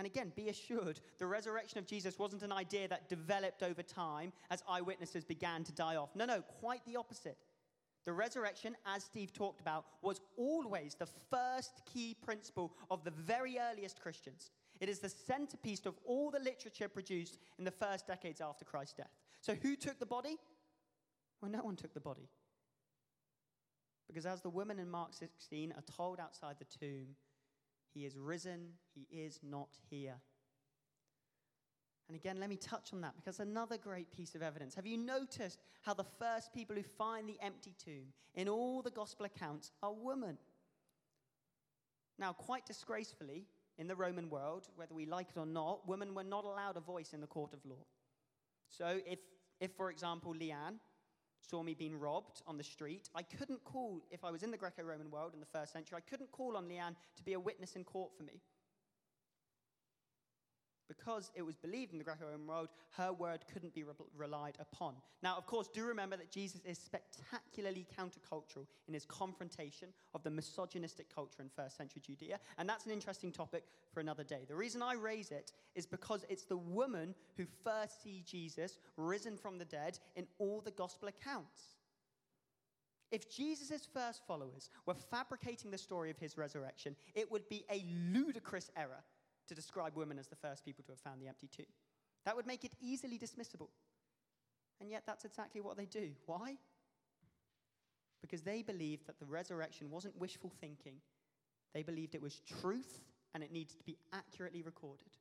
And 0.00 0.06
again, 0.06 0.32
be 0.34 0.48
assured, 0.48 0.98
the 1.18 1.26
resurrection 1.26 1.78
of 1.78 1.86
Jesus 1.86 2.18
wasn't 2.18 2.42
an 2.42 2.52
idea 2.52 2.88
that 2.88 3.10
developed 3.10 3.62
over 3.62 3.82
time 3.82 4.32
as 4.50 4.64
eyewitnesses 4.66 5.26
began 5.26 5.62
to 5.64 5.72
die 5.72 5.96
off. 5.96 6.16
No, 6.16 6.24
no, 6.24 6.40
quite 6.40 6.82
the 6.86 6.96
opposite. 6.96 7.36
The 8.06 8.14
resurrection, 8.14 8.74
as 8.86 9.04
Steve 9.04 9.34
talked 9.34 9.60
about, 9.60 9.84
was 10.00 10.22
always 10.38 10.94
the 10.94 11.08
first 11.30 11.82
key 11.84 12.16
principle 12.24 12.72
of 12.90 13.04
the 13.04 13.10
very 13.10 13.58
earliest 13.58 14.00
Christians. 14.00 14.52
It 14.80 14.88
is 14.88 15.00
the 15.00 15.10
centerpiece 15.10 15.84
of 15.84 15.98
all 16.06 16.30
the 16.30 16.38
literature 16.38 16.88
produced 16.88 17.36
in 17.58 17.66
the 17.66 17.70
first 17.70 18.06
decades 18.06 18.40
after 18.40 18.64
Christ's 18.64 18.94
death. 18.94 19.12
So, 19.42 19.54
who 19.54 19.76
took 19.76 19.98
the 19.98 20.06
body? 20.06 20.38
Well, 21.42 21.50
no 21.50 21.62
one 21.62 21.76
took 21.76 21.92
the 21.92 22.00
body. 22.00 22.30
Because 24.08 24.24
as 24.24 24.40
the 24.40 24.48
women 24.48 24.78
in 24.78 24.88
Mark 24.90 25.12
16 25.12 25.74
are 25.76 25.94
told 25.94 26.20
outside 26.20 26.56
the 26.58 26.64
tomb, 26.64 27.16
he 27.92 28.04
is 28.04 28.16
risen, 28.16 28.70
he 28.94 29.06
is 29.10 29.40
not 29.42 29.68
here. 29.88 30.16
And 32.08 32.16
again, 32.16 32.40
let 32.40 32.50
me 32.50 32.56
touch 32.56 32.92
on 32.92 33.00
that 33.02 33.14
because 33.16 33.38
another 33.38 33.78
great 33.78 34.10
piece 34.10 34.34
of 34.34 34.42
evidence. 34.42 34.74
Have 34.74 34.86
you 34.86 34.96
noticed 34.96 35.60
how 35.82 35.94
the 35.94 36.04
first 36.18 36.52
people 36.52 36.74
who 36.74 36.82
find 36.82 37.28
the 37.28 37.38
empty 37.40 37.74
tomb 37.82 38.12
in 38.34 38.48
all 38.48 38.82
the 38.82 38.90
gospel 38.90 39.26
accounts 39.26 39.70
are 39.82 39.92
women? 39.92 40.36
Now, 42.18 42.32
quite 42.32 42.66
disgracefully, 42.66 43.46
in 43.78 43.86
the 43.86 43.96
Roman 43.96 44.28
world, 44.28 44.68
whether 44.76 44.94
we 44.94 45.06
like 45.06 45.28
it 45.34 45.38
or 45.38 45.46
not, 45.46 45.88
women 45.88 46.14
were 46.14 46.24
not 46.24 46.44
allowed 46.44 46.76
a 46.76 46.80
voice 46.80 47.14
in 47.14 47.20
the 47.20 47.26
court 47.26 47.54
of 47.54 47.64
law. 47.64 47.86
So, 48.68 49.00
if, 49.06 49.20
if 49.60 49.70
for 49.72 49.90
example, 49.90 50.34
Leanne 50.34 50.80
saw 51.40 51.62
me 51.62 51.74
being 51.74 51.98
robbed 51.98 52.42
on 52.46 52.56
the 52.56 52.64
street, 52.64 53.08
I 53.14 53.22
couldn't 53.22 53.64
call, 53.64 54.02
if 54.10 54.24
I 54.24 54.30
was 54.30 54.42
in 54.42 54.50
the 54.50 54.56
Greco 54.56 54.82
Roman 54.82 55.10
world 55.10 55.34
in 55.34 55.40
the 55.40 55.46
first 55.46 55.72
century, 55.72 55.98
I 55.98 56.08
couldn't 56.08 56.30
call 56.32 56.56
on 56.56 56.68
Leanne 56.68 56.96
to 57.16 57.22
be 57.24 57.32
a 57.34 57.40
witness 57.40 57.76
in 57.76 57.84
court 57.84 58.10
for 58.16 58.22
me. 58.22 58.40
Because 60.90 61.30
it 61.36 61.42
was 61.42 61.56
believed 61.56 61.92
in 61.92 61.98
the 61.98 62.04
Greco 62.04 62.24
Roman 62.24 62.48
world, 62.48 62.68
her 62.96 63.12
word 63.12 63.44
couldn't 63.52 63.72
be 63.72 63.84
re- 63.84 63.92
relied 64.16 64.56
upon. 64.58 64.96
Now, 65.22 65.36
of 65.36 65.46
course, 65.46 65.68
do 65.68 65.84
remember 65.84 66.16
that 66.16 66.32
Jesus 66.32 66.62
is 66.64 66.78
spectacularly 66.78 67.86
countercultural 67.96 68.66
in 68.88 68.94
his 68.94 69.04
confrontation 69.04 69.90
of 70.14 70.24
the 70.24 70.30
misogynistic 70.30 71.14
culture 71.14 71.42
in 71.42 71.48
first 71.48 71.76
century 71.76 72.02
Judea, 72.04 72.40
and 72.58 72.68
that's 72.68 72.86
an 72.86 72.90
interesting 72.90 73.30
topic 73.30 73.62
for 73.94 74.00
another 74.00 74.24
day. 74.24 74.40
The 74.48 74.56
reason 74.56 74.82
I 74.82 74.94
raise 74.94 75.30
it 75.30 75.52
is 75.76 75.86
because 75.86 76.24
it's 76.28 76.46
the 76.46 76.56
woman 76.56 77.14
who 77.36 77.46
first 77.62 78.02
sees 78.02 78.24
Jesus 78.24 78.80
risen 78.96 79.36
from 79.36 79.58
the 79.58 79.64
dead 79.64 80.00
in 80.16 80.26
all 80.40 80.60
the 80.60 80.72
gospel 80.72 81.06
accounts. 81.06 81.76
If 83.12 83.30
Jesus' 83.30 83.86
first 83.92 84.26
followers 84.26 84.70
were 84.86 84.94
fabricating 84.94 85.70
the 85.70 85.78
story 85.78 86.10
of 86.10 86.18
his 86.18 86.36
resurrection, 86.36 86.96
it 87.14 87.30
would 87.30 87.48
be 87.48 87.64
a 87.70 87.84
ludicrous 88.12 88.70
error 88.76 89.04
to 89.50 89.54
describe 89.54 89.96
women 89.96 90.16
as 90.16 90.28
the 90.28 90.36
first 90.36 90.64
people 90.64 90.84
to 90.84 90.92
have 90.92 91.00
found 91.00 91.20
the 91.20 91.26
empty 91.26 91.48
tomb. 91.48 91.66
That 92.24 92.36
would 92.36 92.46
make 92.46 92.64
it 92.64 92.72
easily 92.80 93.18
dismissible. 93.18 93.68
And 94.80 94.88
yet, 94.88 95.02
that's 95.06 95.24
exactly 95.24 95.60
what 95.60 95.76
they 95.76 95.86
do. 95.86 96.10
Why? 96.26 96.56
Because 98.20 98.42
they 98.42 98.62
believed 98.62 99.08
that 99.08 99.18
the 99.18 99.26
resurrection 99.26 99.90
wasn't 99.90 100.18
wishful 100.20 100.52
thinking, 100.60 100.94
they 101.74 101.82
believed 101.82 102.14
it 102.14 102.22
was 102.22 102.40
truth 102.60 103.00
and 103.34 103.42
it 103.42 103.52
needed 103.52 103.76
to 103.78 103.84
be 103.84 103.98
accurately 104.12 104.62
recorded. 104.62 105.16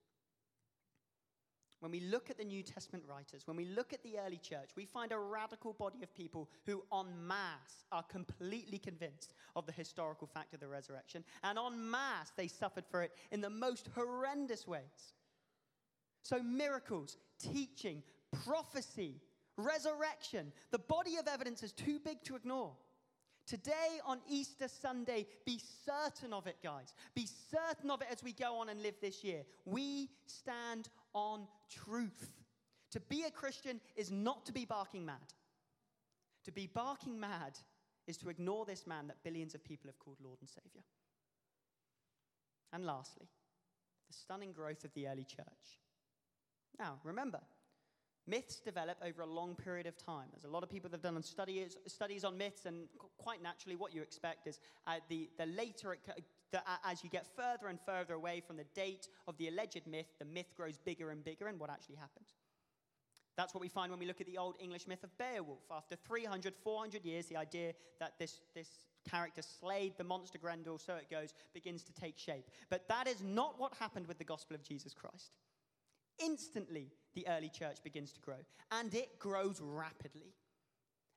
When 1.80 1.92
we 1.92 2.02
look 2.02 2.30
at 2.30 2.38
the 2.38 2.44
New 2.44 2.62
Testament 2.62 3.06
writers, 3.08 3.48
when 3.48 3.56
we 3.56 3.66
look 3.66 3.94
at 3.94 4.04
the 4.04 4.18
early 4.20 4.38
church, 4.38 4.72
we 4.76 4.86
find 4.86 5.14
a 5.14 5.18
radical 5.18 5.74
body 5.74 6.04
of 6.04 6.14
people 6.14 6.50
who, 6.66 6.84
en 6.94 7.08
masse, 7.26 7.86
are 7.92 8.04
completely 8.04 8.78
convinced 8.78 9.34
of 9.56 9.66
the 9.66 9.72
historical 9.72 10.28
fact 10.28 10.54
of 10.54 10.60
the 10.60 10.68
resurrection. 10.68 11.24
And 11.42 11.58
en 11.58 11.90
masse, 11.90 12.32
they 12.36 12.48
suffered 12.48 12.86
for 12.86 13.02
it 13.02 13.14
in 13.32 13.40
the 13.40 13.50
most 13.50 13.90
horrendous 13.96 14.68
ways. 14.68 15.14
So, 16.22 16.44
miracles, 16.44 17.16
teaching, 17.40 18.04
prophecy, 18.44 19.22
resurrection, 19.56 20.52
the 20.72 20.80
body 20.80 21.16
of 21.16 21.28
evidence 21.28 21.64
is 21.64 21.72
too 21.72 22.00
big 22.00 22.22
to 22.26 22.36
ignore. 22.36 22.74
Today 23.50 24.00
on 24.06 24.20
Easter 24.30 24.68
Sunday, 24.68 25.26
be 25.44 25.60
certain 25.84 26.34
of 26.34 26.46
it, 26.46 26.58
guys. 26.64 26.94
Be 27.16 27.28
certain 27.50 27.90
of 27.90 28.00
it 28.04 28.08
as 28.12 28.22
we 28.24 28.32
go 28.32 28.60
on 28.60 28.70
and 28.70 28.80
live 28.84 28.94
this 29.02 29.24
year. 29.24 29.42
We 29.66 30.12
stand 30.28 30.88
on 31.16 31.48
truth. 31.68 32.30
To 32.92 33.00
be 33.00 33.24
a 33.24 33.32
Christian 33.32 33.82
is 33.96 34.12
not 34.12 34.46
to 34.46 34.52
be 34.52 34.66
barking 34.66 35.04
mad. 35.04 35.34
To 36.46 36.52
be 36.52 36.68
barking 36.68 37.20
mad 37.20 37.58
is 38.06 38.18
to 38.18 38.30
ignore 38.30 38.66
this 38.66 38.86
man 38.86 39.08
that 39.08 39.24
billions 39.24 39.56
of 39.56 39.64
people 39.64 39.88
have 39.88 39.98
called 39.98 40.18
Lord 40.24 40.38
and 40.42 40.50
Savior. 40.50 40.84
And 42.72 42.86
lastly, 42.86 43.30
the 44.08 44.14
stunning 44.14 44.52
growth 44.52 44.84
of 44.84 44.94
the 44.94 45.08
early 45.08 45.24
church. 45.24 45.80
Now, 46.78 47.00
remember, 47.04 47.40
Myths 48.30 48.60
develop 48.60 48.98
over 49.04 49.24
a 49.24 49.26
long 49.26 49.56
period 49.56 49.88
of 49.88 49.98
time. 49.98 50.28
There's 50.32 50.44
a 50.44 50.54
lot 50.54 50.62
of 50.62 50.70
people 50.70 50.90
that 50.90 50.98
have 50.98 51.14
done 51.14 51.24
studies, 51.24 51.78
studies 51.88 52.24
on 52.24 52.38
myths, 52.38 52.66
and 52.66 52.88
quite 53.18 53.42
naturally, 53.42 53.76
what 53.76 53.94
you 53.94 54.02
expect 54.02 54.46
is 54.46 54.60
uh, 54.86 54.96
the, 55.10 55.30
the 55.38 55.48
later 55.48 55.94
it, 55.94 56.00
the, 56.52 56.62
as 56.86 57.04
you 57.04 57.10
get 57.10 57.26
further 57.36 57.68
and 57.68 57.80
further 57.86 58.14
away 58.14 58.42
from 58.46 58.58
the 58.58 58.66
date 58.76 59.08
of 59.28 59.38
the 59.38 59.48
alleged 59.48 59.88
myth, 59.88 60.08
the 60.20 60.26
myth 60.26 60.54
grows 60.56 60.78
bigger 60.78 61.10
and 61.10 61.24
bigger, 61.24 61.48
and 61.48 61.60
what 61.60 61.70
actually 61.70 61.96
happened. 61.96 62.26
That's 63.36 63.54
what 63.54 63.62
we 63.62 63.70
find 63.70 63.90
when 63.90 64.00
we 64.00 64.06
look 64.06 64.20
at 64.20 64.28
the 64.28 64.38
Old 64.38 64.56
English 64.60 64.86
myth 64.86 65.04
of 65.04 65.18
Beowulf. 65.18 65.64
After 65.72 65.96
300, 65.96 66.54
400 66.62 67.06
years, 67.06 67.28
the 67.28 67.38
idea 67.38 67.74
that 68.00 68.14
this, 68.20 68.42
this 68.54 68.68
character 69.10 69.42
slayed 69.42 69.94
the 69.98 70.04
monster 70.04 70.38
Grendel, 70.38 70.78
so 70.78 70.96
it 70.96 71.10
goes, 71.10 71.34
begins 71.54 71.84
to 71.84 71.94
take 71.94 72.18
shape. 72.18 72.46
But 72.70 72.88
that 72.90 73.08
is 73.08 73.24
not 73.24 73.60
what 73.60 73.74
happened 73.80 74.08
with 74.08 74.18
the 74.18 74.26
gospel 74.26 74.56
of 74.56 74.64
Jesus 74.64 74.94
Christ. 74.94 75.32
Instantly, 76.20 76.92
the 77.16 77.28
early 77.28 77.50
church 77.50 77.84
begins 77.84 78.12
to 78.14 78.22
grow, 78.22 78.38
and 78.72 78.94
it 78.94 79.20
grows 79.20 79.62
rapidly. 79.62 80.34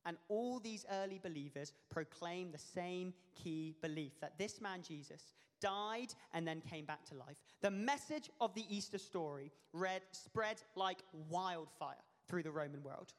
And 0.04 0.16
all 0.28 0.58
these 0.58 0.84
early 0.90 1.20
believers 1.22 1.72
proclaim 1.90 2.50
the 2.50 2.58
same 2.58 3.14
key 3.34 3.76
belief 3.82 4.12
that 4.20 4.36
this 4.38 4.60
man, 4.60 4.82
Jesus, 4.82 5.32
died 5.60 6.12
and 6.34 6.46
then 6.46 6.60
came 6.60 6.84
back 6.84 7.04
to 7.06 7.14
life. 7.14 7.36
The 7.60 7.70
message 7.70 8.28
of 8.40 8.52
the 8.54 8.64
Easter 8.68 8.98
story 8.98 9.52
read, 9.72 10.02
spread 10.10 10.60
like 10.74 10.98
wildfire 11.28 12.02
through 12.28 12.42
the 12.42 12.50
Roman 12.50 12.82
world. 12.82 13.12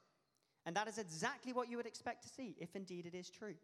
And 0.65 0.75
that 0.75 0.87
is 0.87 0.97
exactly 0.97 1.53
what 1.53 1.69
you 1.69 1.77
would 1.77 1.85
expect 1.85 2.23
to 2.23 2.29
see, 2.29 2.55
if 2.59 2.75
indeed 2.75 3.05
it 3.05 3.15
is 3.15 3.29
true. 3.29 3.55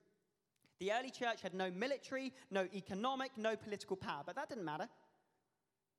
The 0.80 0.94
early 0.94 1.12
church 1.12 1.42
had 1.42 1.54
no 1.54 1.70
military, 1.72 2.34
no 2.52 2.68
economic, 2.74 3.32
no 3.38 3.58
political 3.58 3.98
power, 3.98 4.24
but 4.26 4.36
that 4.36 4.48
didn't 4.48 4.64
matter 4.64 4.88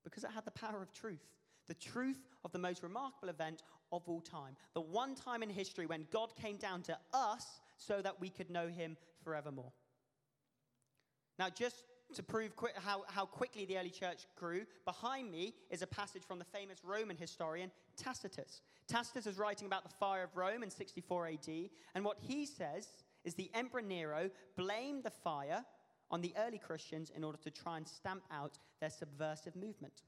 because 0.04 0.24
it 0.24 0.30
had 0.34 0.46
the 0.46 0.50
power 0.52 0.80
of 0.80 0.90
truth 0.92 1.26
the 1.70 1.74
truth 1.74 2.18
of 2.44 2.50
the 2.50 2.58
most 2.58 2.82
remarkable 2.82 3.28
event 3.28 3.62
of 3.92 4.02
all 4.08 4.20
time. 4.20 4.56
The 4.74 4.80
one 4.80 5.14
time 5.14 5.42
in 5.44 5.48
history 5.48 5.86
when 5.86 6.04
God 6.12 6.34
came 6.34 6.56
down 6.56 6.82
to 6.82 6.98
us 7.14 7.60
so 7.76 8.02
that 8.02 8.20
we 8.20 8.28
could 8.28 8.50
know 8.50 8.66
him 8.66 8.96
forevermore. 9.22 9.72
Now, 11.38 11.48
just 11.48 11.76
to 12.14 12.24
prove 12.24 12.50
how, 12.74 13.04
how 13.06 13.24
quickly 13.24 13.66
the 13.66 13.78
early 13.78 13.90
church 13.90 14.26
grew, 14.36 14.66
behind 14.84 15.30
me 15.30 15.54
is 15.70 15.80
a 15.80 15.86
passage 15.86 16.24
from 16.26 16.40
the 16.40 16.44
famous 16.44 16.78
Roman 16.82 17.16
historian 17.16 17.70
Tacitus. 17.96 18.62
Tacitus 18.88 19.26
is 19.26 19.38
writing 19.38 19.66
about 19.66 19.84
the 19.84 19.94
fire 20.00 20.24
of 20.24 20.36
Rome 20.36 20.64
in 20.64 20.70
64 20.70 21.28
AD, 21.28 21.48
and 21.94 22.04
what 22.04 22.18
he 22.20 22.46
says 22.46 22.88
is 23.24 23.34
the 23.34 23.50
Emperor 23.54 23.80
Nero 23.80 24.28
blamed 24.56 25.04
the 25.04 25.10
fire 25.10 25.64
on 26.10 26.20
the 26.20 26.34
early 26.36 26.58
Christians 26.58 27.12
in 27.14 27.22
order 27.22 27.38
to 27.44 27.50
try 27.50 27.76
and 27.76 27.86
stamp 27.86 28.24
out 28.32 28.58
their 28.80 28.90
subversive 28.90 29.54
movement. 29.54 30.02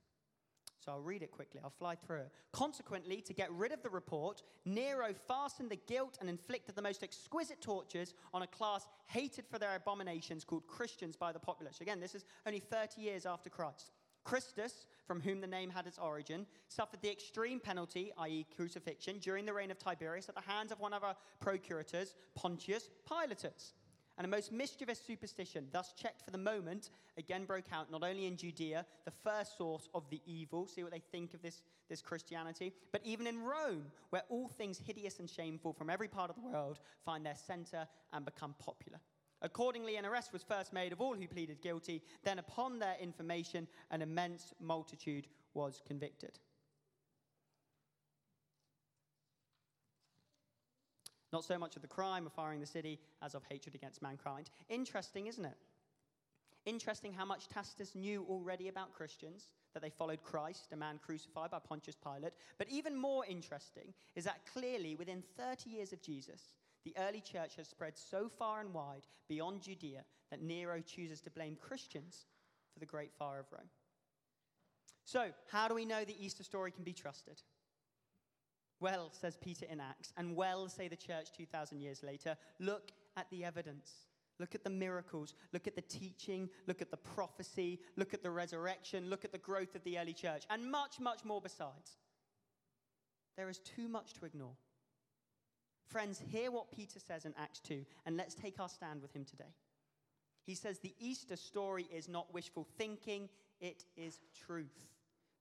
So 0.84 0.90
I'll 0.90 1.00
read 1.00 1.22
it 1.22 1.30
quickly, 1.30 1.60
I'll 1.62 1.70
fly 1.70 1.94
through 1.94 2.20
it. 2.20 2.32
Consequently, 2.50 3.20
to 3.20 3.32
get 3.32 3.52
rid 3.52 3.70
of 3.70 3.82
the 3.82 3.88
report, 3.88 4.42
Nero 4.64 5.14
fastened 5.28 5.70
the 5.70 5.78
guilt 5.86 6.18
and 6.20 6.28
inflicted 6.28 6.74
the 6.74 6.82
most 6.82 7.04
exquisite 7.04 7.60
tortures 7.60 8.14
on 8.34 8.42
a 8.42 8.48
class 8.48 8.88
hated 9.06 9.46
for 9.46 9.60
their 9.60 9.76
abominations 9.76 10.44
called 10.44 10.66
Christians 10.66 11.14
by 11.14 11.30
the 11.30 11.38
populace. 11.38 11.80
Again, 11.80 12.00
this 12.00 12.16
is 12.16 12.24
only 12.46 12.58
30 12.58 13.00
years 13.00 13.26
after 13.26 13.48
Christ. 13.48 13.92
Christus, 14.24 14.86
from 15.06 15.20
whom 15.20 15.40
the 15.40 15.46
name 15.46 15.70
had 15.70 15.86
its 15.86 15.98
origin, 15.98 16.46
suffered 16.68 17.00
the 17.02 17.10
extreme 17.10 17.60
penalty, 17.60 18.12
i.e., 18.18 18.46
crucifixion, 18.56 19.18
during 19.18 19.46
the 19.46 19.52
reign 19.52 19.70
of 19.70 19.78
Tiberius 19.78 20.28
at 20.28 20.34
the 20.34 20.40
hands 20.40 20.72
of 20.72 20.80
one 20.80 20.92
of 20.92 21.04
our 21.04 21.16
procurators, 21.40 22.14
Pontius 22.34 22.90
Pilatus. 23.08 23.74
And 24.22 24.32
a 24.32 24.36
most 24.36 24.52
mischievous 24.52 25.00
superstition, 25.04 25.66
thus 25.72 25.92
checked 26.00 26.22
for 26.22 26.30
the 26.30 26.38
moment, 26.38 26.90
again 27.18 27.44
broke 27.44 27.72
out 27.72 27.90
not 27.90 28.04
only 28.04 28.26
in 28.26 28.36
Judea, 28.36 28.86
the 29.04 29.10
first 29.10 29.58
source 29.58 29.88
of 29.96 30.08
the 30.10 30.22
evil, 30.24 30.68
see 30.68 30.84
what 30.84 30.92
they 30.92 31.02
think 31.10 31.34
of 31.34 31.42
this, 31.42 31.60
this 31.88 32.00
Christianity, 32.00 32.72
but 32.92 33.00
even 33.04 33.26
in 33.26 33.42
Rome, 33.42 33.86
where 34.10 34.22
all 34.28 34.46
things 34.46 34.78
hideous 34.78 35.18
and 35.18 35.28
shameful 35.28 35.72
from 35.72 35.90
every 35.90 36.06
part 36.06 36.30
of 36.30 36.36
the 36.36 36.48
world 36.48 36.78
find 37.04 37.26
their 37.26 37.34
center 37.34 37.88
and 38.12 38.24
become 38.24 38.54
popular. 38.60 39.00
Accordingly, 39.40 39.96
an 39.96 40.06
arrest 40.06 40.32
was 40.32 40.44
first 40.44 40.72
made 40.72 40.92
of 40.92 41.00
all 41.00 41.16
who 41.16 41.26
pleaded 41.26 41.60
guilty. 41.60 42.00
Then, 42.22 42.38
upon 42.38 42.78
their 42.78 42.94
information, 43.00 43.66
an 43.90 44.02
immense 44.02 44.54
multitude 44.60 45.26
was 45.52 45.82
convicted. 45.84 46.38
Not 51.32 51.44
so 51.44 51.58
much 51.58 51.76
of 51.76 51.82
the 51.82 51.88
crime 51.88 52.26
of 52.26 52.32
firing 52.32 52.60
the 52.60 52.66
city 52.66 52.98
as 53.22 53.34
of 53.34 53.42
hatred 53.48 53.74
against 53.74 54.02
mankind. 54.02 54.50
Interesting, 54.68 55.26
isn't 55.26 55.44
it? 55.44 55.56
Interesting 56.64 57.12
how 57.12 57.24
much 57.24 57.48
Tacitus 57.48 57.94
knew 57.94 58.24
already 58.28 58.68
about 58.68 58.92
Christians, 58.92 59.46
that 59.74 59.82
they 59.82 59.90
followed 59.90 60.22
Christ, 60.22 60.68
a 60.72 60.76
man 60.76 61.00
crucified 61.04 61.50
by 61.50 61.58
Pontius 61.58 61.96
Pilate. 61.96 62.34
But 62.58 62.68
even 62.70 62.96
more 62.96 63.24
interesting 63.26 63.94
is 64.14 64.24
that 64.24 64.46
clearly 64.52 64.94
within 64.94 65.22
30 65.36 65.70
years 65.70 65.92
of 65.92 66.02
Jesus, 66.02 66.54
the 66.84 66.94
early 66.98 67.20
church 67.20 67.56
has 67.56 67.68
spread 67.68 67.96
so 67.96 68.28
far 68.28 68.60
and 68.60 68.72
wide 68.72 69.06
beyond 69.28 69.62
Judea 69.62 70.04
that 70.30 70.42
Nero 70.42 70.80
chooses 70.80 71.20
to 71.22 71.30
blame 71.30 71.56
Christians 71.56 72.26
for 72.72 72.80
the 72.80 72.86
great 72.86 73.12
fire 73.12 73.40
of 73.40 73.46
Rome. 73.50 73.68
So, 75.04 75.30
how 75.50 75.68
do 75.68 75.74
we 75.74 75.84
know 75.84 76.04
the 76.04 76.24
Easter 76.24 76.44
story 76.44 76.70
can 76.70 76.84
be 76.84 76.92
trusted? 76.92 77.42
Well, 78.82 79.10
says 79.12 79.36
Peter 79.36 79.64
in 79.70 79.78
Acts, 79.78 80.12
and 80.16 80.34
well, 80.34 80.68
say 80.68 80.88
the 80.88 80.96
church 80.96 81.30
2,000 81.36 81.80
years 81.80 82.02
later, 82.02 82.36
look 82.58 82.90
at 83.16 83.30
the 83.30 83.44
evidence. 83.44 83.92
Look 84.40 84.56
at 84.56 84.64
the 84.64 84.70
miracles. 84.70 85.34
Look 85.52 85.68
at 85.68 85.76
the 85.76 85.82
teaching. 85.82 86.50
Look 86.66 86.82
at 86.82 86.90
the 86.90 86.96
prophecy. 86.96 87.78
Look 87.96 88.12
at 88.12 88.24
the 88.24 88.30
resurrection. 88.32 89.08
Look 89.08 89.24
at 89.24 89.30
the 89.30 89.38
growth 89.38 89.76
of 89.76 89.84
the 89.84 90.00
early 90.00 90.12
church, 90.12 90.42
and 90.50 90.68
much, 90.68 90.98
much 90.98 91.24
more 91.24 91.40
besides. 91.40 91.92
There 93.36 93.48
is 93.48 93.60
too 93.60 93.86
much 93.86 94.14
to 94.14 94.24
ignore. 94.26 94.56
Friends, 95.86 96.20
hear 96.32 96.50
what 96.50 96.72
Peter 96.72 96.98
says 96.98 97.24
in 97.24 97.34
Acts 97.38 97.60
2, 97.60 97.84
and 98.04 98.16
let's 98.16 98.34
take 98.34 98.58
our 98.58 98.68
stand 98.68 99.00
with 99.00 99.14
him 99.14 99.24
today. 99.24 99.54
He 100.44 100.56
says 100.56 100.80
the 100.80 100.96
Easter 100.98 101.36
story 101.36 101.86
is 101.94 102.08
not 102.08 102.34
wishful 102.34 102.66
thinking, 102.76 103.28
it 103.60 103.84
is 103.96 104.18
truth 104.44 104.88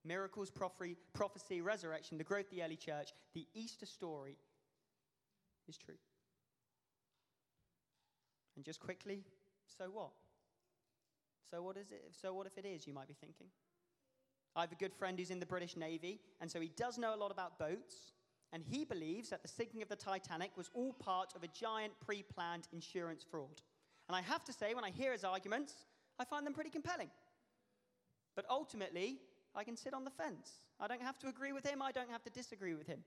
miracles, 0.04 0.50
prophecy, 0.50 1.60
resurrection, 1.60 2.18
the 2.18 2.24
growth 2.24 2.46
of 2.46 2.50
the 2.50 2.62
early 2.62 2.76
church, 2.76 3.12
the 3.34 3.46
Easter 3.54 3.86
story 3.86 4.36
is 5.68 5.76
true. 5.76 5.94
And 8.56 8.64
just 8.64 8.80
quickly, 8.80 9.24
so 9.78 9.84
what? 9.86 10.10
So 11.50 11.62
what 11.62 11.76
is 11.76 11.90
it? 11.90 12.02
So 12.20 12.34
what 12.34 12.46
if 12.46 12.58
it 12.58 12.66
is, 12.66 12.86
you 12.86 12.94
might 12.94 13.08
be 13.08 13.14
thinking? 13.14 13.46
I 14.54 14.60
have 14.62 14.72
a 14.72 14.76
good 14.76 14.94
friend 14.94 15.18
who's 15.18 15.30
in 15.30 15.40
the 15.40 15.46
British 15.46 15.76
Navy, 15.76 16.20
and 16.40 16.50
so 16.50 16.60
he 16.60 16.70
does 16.76 16.98
know 16.98 17.14
a 17.14 17.16
lot 17.16 17.30
about 17.30 17.58
boats, 17.58 18.12
and 18.52 18.62
he 18.62 18.84
believes 18.84 19.30
that 19.30 19.42
the 19.42 19.48
sinking 19.48 19.80
of 19.80 19.88
the 19.88 19.96
Titanic 19.96 20.50
was 20.56 20.70
all 20.74 20.92
part 20.92 21.32
of 21.34 21.42
a 21.42 21.48
giant 21.48 21.92
pre 22.04 22.22
planned 22.22 22.68
insurance 22.72 23.24
fraud. 23.28 23.62
And 24.08 24.16
I 24.16 24.20
have 24.20 24.44
to 24.44 24.52
say, 24.52 24.74
when 24.74 24.84
I 24.84 24.90
hear 24.90 25.12
his 25.12 25.24
arguments, 25.24 25.74
I 26.18 26.24
find 26.24 26.46
them 26.46 26.52
pretty 26.52 26.68
compelling. 26.68 27.08
But 28.36 28.44
ultimately, 28.50 29.20
I 29.54 29.64
can 29.64 29.76
sit 29.76 29.94
on 29.94 30.04
the 30.04 30.10
fence. 30.10 30.60
I 30.80 30.86
don't 30.86 31.02
have 31.02 31.18
to 31.20 31.28
agree 31.28 31.52
with 31.52 31.66
him, 31.66 31.82
I 31.82 31.92
don't 31.92 32.10
have 32.10 32.22
to 32.24 32.30
disagree 32.30 32.74
with 32.74 32.86
him. 32.86 33.00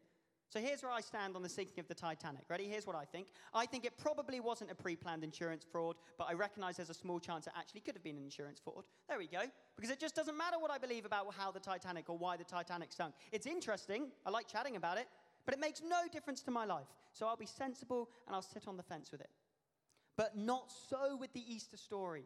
So 0.49 0.59
here's 0.59 0.83
where 0.83 0.91
I 0.91 1.01
stand 1.01 1.35
on 1.35 1.41
the 1.41 1.49
sinking 1.49 1.79
of 1.79 1.87
the 1.87 1.95
Titanic. 1.95 2.43
Ready? 2.49 2.65
Here's 2.65 2.85
what 2.85 2.95
I 2.95 3.03
think. 3.03 3.27
I 3.53 3.65
think 3.65 3.83
it 3.83 3.97
probably 3.97 4.39
wasn't 4.39 4.71
a 4.71 4.75
pre 4.75 4.95
planned 4.95 5.23
insurance 5.23 5.65
fraud, 5.69 5.95
but 6.17 6.27
I 6.29 6.33
recognize 6.33 6.77
there's 6.77 6.89
a 6.89 6.93
small 6.93 7.19
chance 7.19 7.47
it 7.47 7.53
actually 7.57 7.81
could 7.81 7.95
have 7.95 8.03
been 8.03 8.17
an 8.17 8.23
insurance 8.23 8.59
fraud. 8.63 8.83
There 9.09 9.17
we 9.17 9.27
go. 9.27 9.41
Because 9.75 9.89
it 9.89 9.99
just 9.99 10.15
doesn't 10.15 10.37
matter 10.37 10.57
what 10.59 10.71
I 10.71 10.77
believe 10.77 11.05
about 11.05 11.33
how 11.37 11.51
the 11.51 11.59
Titanic 11.59 12.09
or 12.09 12.17
why 12.17 12.37
the 12.37 12.43
Titanic 12.43 12.93
sunk. 12.93 13.15
It's 13.31 13.47
interesting. 13.47 14.11
I 14.25 14.29
like 14.29 14.47
chatting 14.47 14.75
about 14.75 14.97
it, 14.97 15.07
but 15.45 15.53
it 15.53 15.59
makes 15.59 15.81
no 15.81 16.01
difference 16.11 16.41
to 16.43 16.51
my 16.51 16.65
life. 16.65 16.87
So 17.11 17.27
I'll 17.27 17.35
be 17.35 17.47
sensible 17.47 18.09
and 18.27 18.35
I'll 18.35 18.41
sit 18.41 18.67
on 18.67 18.77
the 18.77 18.83
fence 18.83 19.11
with 19.11 19.21
it. 19.21 19.29
But 20.15 20.37
not 20.37 20.71
so 20.89 21.17
with 21.17 21.33
the 21.33 21.43
Easter 21.51 21.77
story. 21.77 22.25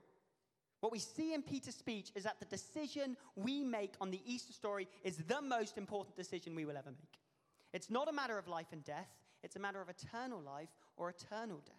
What 0.79 0.91
we 0.91 0.99
see 0.99 1.33
in 1.33 1.41
Peter's 1.41 1.75
speech 1.75 2.11
is 2.15 2.23
that 2.23 2.39
the 2.39 2.45
decision 2.45 3.17
we 3.35 3.63
make 3.63 3.95
on 3.99 4.11
the 4.11 4.21
Easter 4.25 4.53
story 4.53 4.87
is 5.03 5.17
the 5.17 5.41
most 5.41 5.77
important 5.77 6.15
decision 6.15 6.55
we 6.55 6.65
will 6.65 6.77
ever 6.77 6.91
make. 6.91 7.19
It's 7.73 7.89
not 7.89 8.07
a 8.07 8.13
matter 8.13 8.37
of 8.37 8.47
life 8.47 8.67
and 8.71 8.83
death, 8.83 9.09
it's 9.43 9.55
a 9.55 9.59
matter 9.59 9.81
of 9.81 9.89
eternal 9.89 10.41
life 10.41 10.69
or 10.95 11.09
eternal 11.09 11.61
death. 11.65 11.75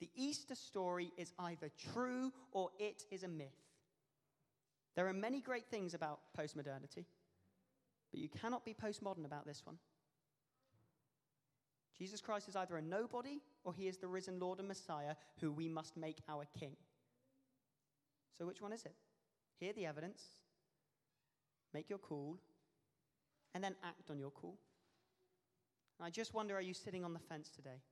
The 0.00 0.10
Easter 0.16 0.54
story 0.54 1.12
is 1.16 1.32
either 1.38 1.70
true 1.92 2.32
or 2.50 2.70
it 2.78 3.04
is 3.10 3.22
a 3.22 3.28
myth. 3.28 3.48
There 4.96 5.08
are 5.08 5.12
many 5.12 5.40
great 5.40 5.66
things 5.70 5.94
about 5.94 6.20
postmodernity, 6.38 7.04
but 8.10 8.20
you 8.20 8.28
cannot 8.28 8.64
be 8.64 8.74
postmodern 8.74 9.24
about 9.24 9.46
this 9.46 9.62
one. 9.64 9.78
Jesus 11.96 12.20
Christ 12.20 12.48
is 12.48 12.56
either 12.56 12.76
a 12.76 12.82
nobody 12.82 13.40
or 13.64 13.72
he 13.72 13.86
is 13.86 13.98
the 13.98 14.08
risen 14.08 14.40
Lord 14.40 14.58
and 14.58 14.68
Messiah 14.68 15.14
who 15.40 15.52
we 15.52 15.68
must 15.68 15.96
make 15.96 16.18
our 16.28 16.46
king. 16.58 16.76
So, 18.38 18.46
which 18.46 18.60
one 18.60 18.72
is 18.72 18.84
it? 18.84 18.94
Hear 19.60 19.72
the 19.72 19.86
evidence, 19.86 20.22
make 21.72 21.88
your 21.88 21.98
call, 21.98 22.38
and 23.54 23.62
then 23.62 23.74
act 23.84 24.10
on 24.10 24.18
your 24.18 24.30
call. 24.30 24.58
And 25.98 26.06
I 26.06 26.10
just 26.10 26.34
wonder 26.34 26.56
are 26.56 26.62
you 26.62 26.74
sitting 26.74 27.04
on 27.04 27.12
the 27.12 27.20
fence 27.20 27.50
today? 27.50 27.82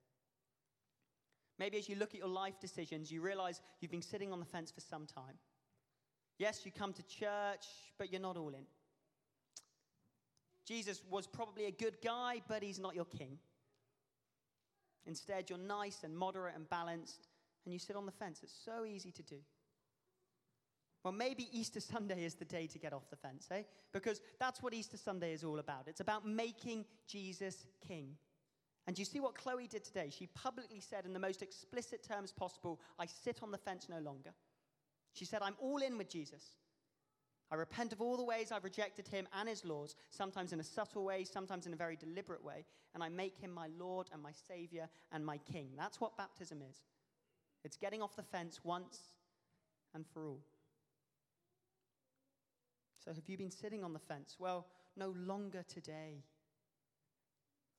Maybe 1.59 1.79
as 1.79 1.89
you 1.89 1.97
look 1.97 2.15
at 2.15 2.21
your 2.21 2.29
life 2.29 2.59
decisions, 2.59 3.13
you 3.13 3.21
realize 3.21 3.61
you've 3.81 3.91
been 3.91 4.01
sitting 4.01 4.33
on 4.33 4.41
the 4.41 4.47
fence 4.47 4.71
for 4.71 4.81
some 4.81 5.07
time. 5.07 5.37
Yes, 6.39 6.65
you 6.65 6.73
come 6.73 6.95
to 6.95 7.03
church, 7.03 7.67
but 7.99 8.11
you're 8.11 8.21
not 8.21 8.39
all 8.39 8.49
in. 8.49 8.65
Jesus 10.67 11.03
was 11.11 11.27
probably 11.27 11.67
a 11.67 11.71
good 11.71 11.99
guy, 12.03 12.41
but 12.49 12.63
he's 12.63 12.79
not 12.79 12.95
your 12.95 13.05
king. 13.05 13.39
Instead, 15.05 15.51
you're 15.51 15.59
nice 15.59 15.99
and 16.03 16.17
moderate 16.17 16.55
and 16.57 16.69
balanced, 16.71 17.29
and 17.65 17.73
you 17.75 17.79
sit 17.79 17.95
on 17.95 18.07
the 18.07 18.13
fence. 18.13 18.41
It's 18.43 18.59
so 18.65 18.87
easy 18.87 19.11
to 19.13 19.23
do. 19.23 19.37
Well, 21.03 21.13
maybe 21.13 21.49
Easter 21.51 21.81
Sunday 21.81 22.25
is 22.25 22.35
the 22.35 22.45
day 22.45 22.67
to 22.67 22.79
get 22.79 22.93
off 22.93 23.09
the 23.09 23.17
fence, 23.17 23.49
eh? 23.51 23.63
Because 23.93 24.21
that's 24.39 24.63
what 24.63 24.75
Easter 24.75 24.99
Sunday 24.99 25.33
is 25.33 25.45
all 25.45 25.59
about. 25.59 25.89
It's 25.89 26.01
about 26.01 26.27
making 26.27 26.85
Jesus 27.07 27.67
king. 27.87 28.17
And 28.87 28.99
you 28.99 29.05
see 29.05 29.21
what 29.21 29.35
Chloe 29.35 29.67
did 29.67 29.85
today? 29.85 30.11
She 30.11 30.27
publicly 30.27 30.81
said, 30.81 31.07
in 31.07 31.13
the 31.13 31.19
most 31.19 31.43
explicit 31.43 32.03
terms 32.03 32.33
possible, 32.33 32.81
I 32.99 33.07
sit 33.07 33.43
on 33.43 33.51
the 33.51 33.59
fence 33.59 33.89
no 33.89 34.01
longer. 34.01 34.31
She 35.15 35.25
said, 35.25 35.43
I'm 35.43 35.57
all 35.61 35.79
in 35.79 35.97
with 35.97 36.11
Jesus. 36.11 36.43
I 37.51 37.57
repent 37.57 37.93
of 37.93 38.01
all 38.01 38.17
the 38.17 38.25
ways 38.25 38.53
I've 38.53 38.65
rejected 38.65 39.09
him 39.09 39.27
and 39.39 39.49
his 39.49 39.65
laws, 39.65 39.97
sometimes 40.11 40.53
in 40.53 40.61
a 40.61 40.65
subtle 40.65 41.05
way, 41.05 41.25
sometimes 41.25 41.67
in 41.67 41.73
a 41.73 41.77
very 41.77 41.97
deliberate 41.97 42.45
way, 42.45 42.65
and 42.95 43.03
I 43.03 43.09
make 43.09 43.37
him 43.37 43.51
my 43.51 43.69
Lord 43.79 44.09
and 44.13 44.23
my 44.23 44.33
Savior 44.33 44.89
and 45.13 45.25
my 45.25 45.39
King. 45.39 45.71
That's 45.77 46.01
what 46.01 46.17
baptism 46.17 46.61
is. 46.69 46.77
It's 47.65 47.77
getting 47.77 48.03
off 48.03 48.17
the 48.17 48.23
fence 48.23 48.61
once 48.63 49.11
and 49.95 50.07
for 50.07 50.27
all. 50.27 50.41
So, 53.03 53.13
have 53.13 53.29
you 53.29 53.37
been 53.39 53.51
sitting 53.51 53.83
on 53.83 53.93
the 53.93 53.99
fence? 53.99 54.37
Well, 54.39 54.67
no 54.97 55.15
longer 55.17 55.65
today. 55.67 56.23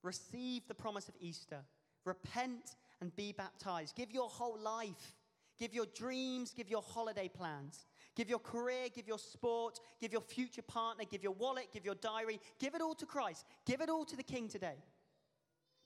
Receive 0.04 0.68
the 0.68 0.74
promise 0.74 1.08
of 1.08 1.16
Easter. 1.20 1.60
Repent 2.06 2.76
and 3.02 3.16
be 3.16 3.32
baptized. 3.32 3.96
Give 3.96 4.12
your 4.12 4.28
whole 4.28 4.58
life. 4.60 5.16
Give 5.60 5.74
your 5.74 5.86
dreams. 5.96 6.54
Give 6.56 6.70
your 6.70 6.82
holiday 6.82 7.28
plans. 7.28 7.86
Give 8.16 8.30
your 8.30 8.40
career. 8.40 8.88
Give 8.94 9.08
your 9.08 9.20
sport. 9.20 9.80
Give 10.00 10.12
your 10.12 10.22
future 10.22 10.64
partner. 10.64 11.04
Give 11.10 11.22
your 11.22 11.34
wallet. 11.34 11.68
Give 11.72 11.86
your 11.86 11.96
diary. 11.96 12.40
Give 12.60 12.74
it 12.74 12.82
all 12.82 12.96
to 12.96 13.06
Christ. 13.06 13.46
Give 13.66 13.82
it 13.82 13.90
all 13.90 14.06
to 14.06 14.18
the 14.18 14.24
King 14.24 14.48
today. 14.48 14.78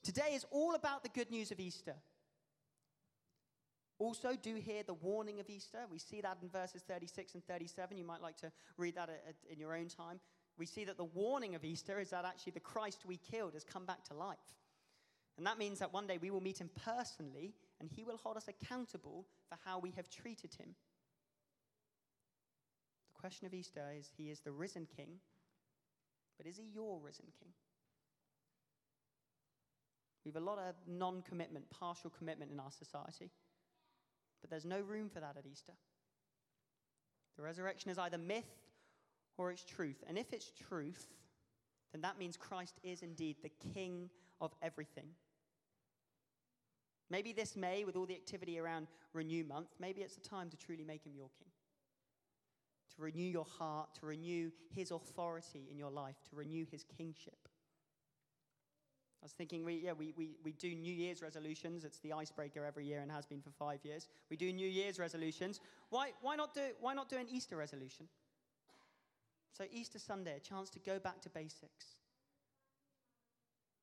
Today 0.02 0.32
is 0.34 0.46
all 0.50 0.74
about 0.74 1.02
the 1.02 1.10
good 1.10 1.30
news 1.30 1.50
of 1.50 1.60
Easter. 1.60 1.94
Also, 3.98 4.36
do 4.40 4.56
hear 4.56 4.82
the 4.82 4.94
warning 4.94 5.40
of 5.40 5.48
Easter. 5.48 5.78
We 5.90 5.98
see 5.98 6.20
that 6.20 6.38
in 6.42 6.50
verses 6.50 6.82
36 6.82 7.34
and 7.34 7.46
37. 7.46 7.96
You 7.96 8.04
might 8.04 8.20
like 8.20 8.36
to 8.38 8.52
read 8.76 8.94
that 8.96 9.08
in 9.50 9.58
your 9.58 9.74
own 9.74 9.88
time. 9.88 10.20
We 10.58 10.66
see 10.66 10.84
that 10.84 10.98
the 10.98 11.04
warning 11.04 11.54
of 11.54 11.64
Easter 11.64 11.98
is 11.98 12.10
that 12.10 12.24
actually 12.24 12.52
the 12.52 12.60
Christ 12.60 13.04
we 13.06 13.16
killed 13.16 13.54
has 13.54 13.64
come 13.64 13.86
back 13.86 14.04
to 14.04 14.14
life. 14.14 14.38
And 15.38 15.46
that 15.46 15.58
means 15.58 15.78
that 15.78 15.92
one 15.92 16.06
day 16.06 16.18
we 16.18 16.30
will 16.30 16.40
meet 16.40 16.58
him 16.60 16.70
personally 16.84 17.54
and 17.80 17.90
he 17.90 18.04
will 18.04 18.16
hold 18.16 18.36
us 18.36 18.48
accountable 18.48 19.26
for 19.48 19.58
how 19.64 19.78
we 19.78 19.90
have 19.92 20.08
treated 20.08 20.54
him. 20.54 20.74
The 23.14 23.20
question 23.20 23.46
of 23.46 23.54
Easter 23.54 23.82
is 23.98 24.10
He 24.16 24.30
is 24.30 24.40
the 24.40 24.52
risen 24.52 24.86
king, 24.96 25.20
but 26.38 26.46
is 26.46 26.56
he 26.56 26.64
your 26.74 27.00
risen 27.00 27.26
king? 27.38 27.52
We 30.24 30.30
have 30.32 30.42
a 30.42 30.44
lot 30.44 30.58
of 30.58 30.74
non 30.86 31.22
commitment, 31.22 31.70
partial 31.70 32.10
commitment 32.10 32.50
in 32.50 32.58
our 32.58 32.72
society. 32.72 33.30
But 34.46 34.52
there's 34.52 34.64
no 34.64 34.78
room 34.78 35.08
for 35.08 35.18
that 35.18 35.34
at 35.36 35.44
Easter. 35.44 35.72
The 37.36 37.42
resurrection 37.42 37.90
is 37.90 37.98
either 37.98 38.16
myth 38.16 38.44
or 39.36 39.50
it's 39.50 39.64
truth. 39.64 40.04
And 40.08 40.16
if 40.16 40.32
it's 40.32 40.52
truth, 40.68 41.04
then 41.90 42.00
that 42.02 42.16
means 42.16 42.36
Christ 42.36 42.78
is 42.84 43.02
indeed 43.02 43.38
the 43.42 43.50
King 43.74 44.08
of 44.40 44.54
everything. 44.62 45.08
Maybe 47.10 47.32
this 47.32 47.56
May, 47.56 47.82
with 47.82 47.96
all 47.96 48.06
the 48.06 48.14
activity 48.14 48.56
around 48.60 48.86
Renew 49.12 49.42
Month, 49.42 49.70
maybe 49.80 50.02
it's 50.02 50.16
a 50.16 50.20
time 50.20 50.48
to 50.50 50.56
truly 50.56 50.84
make 50.84 51.04
him 51.04 51.14
your 51.16 51.30
King. 51.36 51.50
To 52.94 53.02
renew 53.02 53.28
your 53.28 53.46
heart, 53.58 53.96
to 53.98 54.06
renew 54.06 54.52
his 54.70 54.92
authority 54.92 55.66
in 55.72 55.76
your 55.76 55.90
life, 55.90 56.16
to 56.30 56.36
renew 56.36 56.64
his 56.70 56.84
kingship. 56.96 57.45
I 59.26 59.28
was 59.28 59.32
thinking, 59.32 59.64
we, 59.64 59.82
yeah, 59.84 59.90
we, 59.90 60.12
we, 60.16 60.36
we 60.44 60.52
do 60.52 60.72
New 60.72 60.94
Year's 60.94 61.20
resolutions. 61.20 61.82
It's 61.82 61.98
the 61.98 62.12
icebreaker 62.12 62.64
every 62.64 62.86
year 62.86 63.00
and 63.00 63.10
has 63.10 63.26
been 63.26 63.40
for 63.40 63.50
five 63.50 63.80
years. 63.82 64.06
We 64.30 64.36
do 64.36 64.52
New 64.52 64.68
Year's 64.68 65.00
resolutions. 65.00 65.58
Why, 65.90 66.10
why, 66.22 66.36
not, 66.36 66.54
do, 66.54 66.60
why 66.78 66.94
not 66.94 67.08
do 67.08 67.16
an 67.16 67.26
Easter 67.28 67.56
resolution? 67.56 68.06
So, 69.52 69.64
Easter 69.72 69.98
Sunday, 69.98 70.36
a 70.36 70.38
chance 70.38 70.70
to 70.70 70.78
go 70.78 71.00
back 71.00 71.20
to 71.22 71.28
basics, 71.28 71.96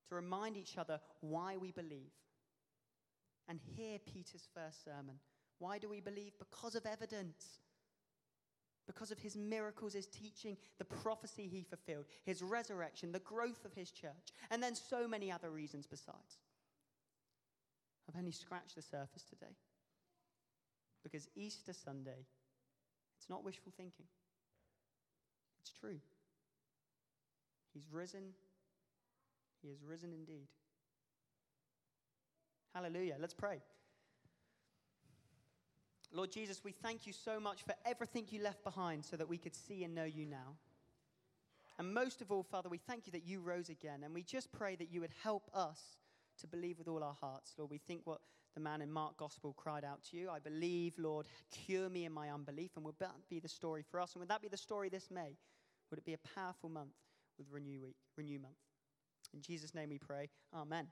to 0.07 0.15
remind 0.15 0.55
each 0.55 0.77
other 0.77 1.01
why 1.19 1.57
we 1.57 1.73
believe, 1.73 2.13
and 3.49 3.59
hear 3.75 3.99
Peter's 3.99 4.47
first 4.55 4.85
sermon. 4.85 5.15
Why 5.59 5.77
do 5.77 5.89
we 5.89 5.99
believe? 5.99 6.31
Because 6.39 6.75
of 6.75 6.85
evidence 6.85 7.59
because 8.85 9.11
of 9.11 9.19
his 9.19 9.35
miracles, 9.35 9.93
his 9.93 10.07
teaching, 10.07 10.57
the 10.77 10.85
prophecy 10.85 11.47
he 11.47 11.63
fulfilled, 11.63 12.05
his 12.25 12.41
resurrection, 12.41 13.11
the 13.11 13.19
growth 13.19 13.65
of 13.65 13.73
his 13.73 13.91
church, 13.91 14.33
and 14.51 14.61
then 14.61 14.75
so 14.75 15.07
many 15.07 15.31
other 15.31 15.49
reasons 15.49 15.87
besides. 15.87 16.37
I've 18.07 18.19
only 18.19 18.31
scratched 18.31 18.75
the 18.75 18.81
surface 18.81 19.23
today. 19.23 19.55
Because 21.03 21.27
Easter 21.35 21.73
Sunday, 21.73 22.25
it's 23.17 23.29
not 23.29 23.43
wishful 23.43 23.73
thinking, 23.75 24.05
it's 25.61 25.71
true. 25.71 25.99
He's 27.73 27.87
risen, 27.91 28.33
he 29.61 29.69
is 29.69 29.81
risen 29.83 30.11
indeed. 30.13 30.47
Hallelujah. 32.73 33.15
Let's 33.19 33.33
pray. 33.33 33.61
Lord 36.13 36.31
Jesus, 36.31 36.63
we 36.63 36.71
thank 36.71 37.07
you 37.07 37.13
so 37.13 37.39
much 37.39 37.63
for 37.63 37.73
everything 37.85 38.27
you 38.29 38.41
left 38.41 38.63
behind 38.63 39.03
so 39.03 39.17
that 39.17 39.27
we 39.27 39.37
could 39.37 39.55
see 39.55 39.83
and 39.83 39.95
know 39.95 40.03
you 40.03 40.25
now. 40.25 40.57
And 41.79 41.91
most 41.91 42.21
of 42.21 42.31
all, 42.31 42.43
Father, 42.43 42.69
we 42.69 42.77
thank 42.77 43.07
you 43.07 43.11
that 43.13 43.25
you 43.25 43.39
rose 43.39 43.69
again. 43.69 44.03
And 44.03 44.13
we 44.13 44.21
just 44.21 44.51
pray 44.51 44.75
that 44.75 44.91
you 44.91 45.01
would 45.01 45.13
help 45.23 45.49
us 45.55 45.79
to 46.39 46.47
believe 46.47 46.77
with 46.77 46.87
all 46.87 47.03
our 47.03 47.15
hearts. 47.19 47.53
Lord, 47.57 47.71
we 47.71 47.79
think 47.79 48.01
what 48.05 48.21
the 48.53 48.61
man 48.61 48.81
in 48.81 48.91
Mark 48.91 49.17
Gospel 49.17 49.53
cried 49.53 49.83
out 49.83 50.03
to 50.11 50.17
you. 50.17 50.29
I 50.29 50.37
believe, 50.37 50.93
Lord, 50.99 51.25
cure 51.51 51.89
me 51.89 52.05
in 52.05 52.11
my 52.11 52.29
unbelief. 52.29 52.71
And 52.75 52.85
would 52.85 52.99
that 52.99 53.15
be 53.27 53.39
the 53.39 53.47
story 53.47 53.83
for 53.89 53.99
us? 53.99 54.13
And 54.13 54.19
would 54.19 54.29
that 54.29 54.41
be 54.41 54.49
the 54.49 54.57
story 54.57 54.89
this 54.89 55.09
May? 55.09 55.35
Would 55.89 55.97
it 55.97 56.05
be 56.05 56.13
a 56.13 56.35
powerful 56.35 56.69
month 56.69 56.93
with 57.39 57.47
Renew 57.51 57.81
Week, 57.81 57.97
Renew 58.15 58.39
Month? 58.39 58.57
In 59.33 59.41
Jesus' 59.41 59.73
name 59.73 59.89
we 59.89 59.97
pray. 59.97 60.29
Amen. 60.53 60.87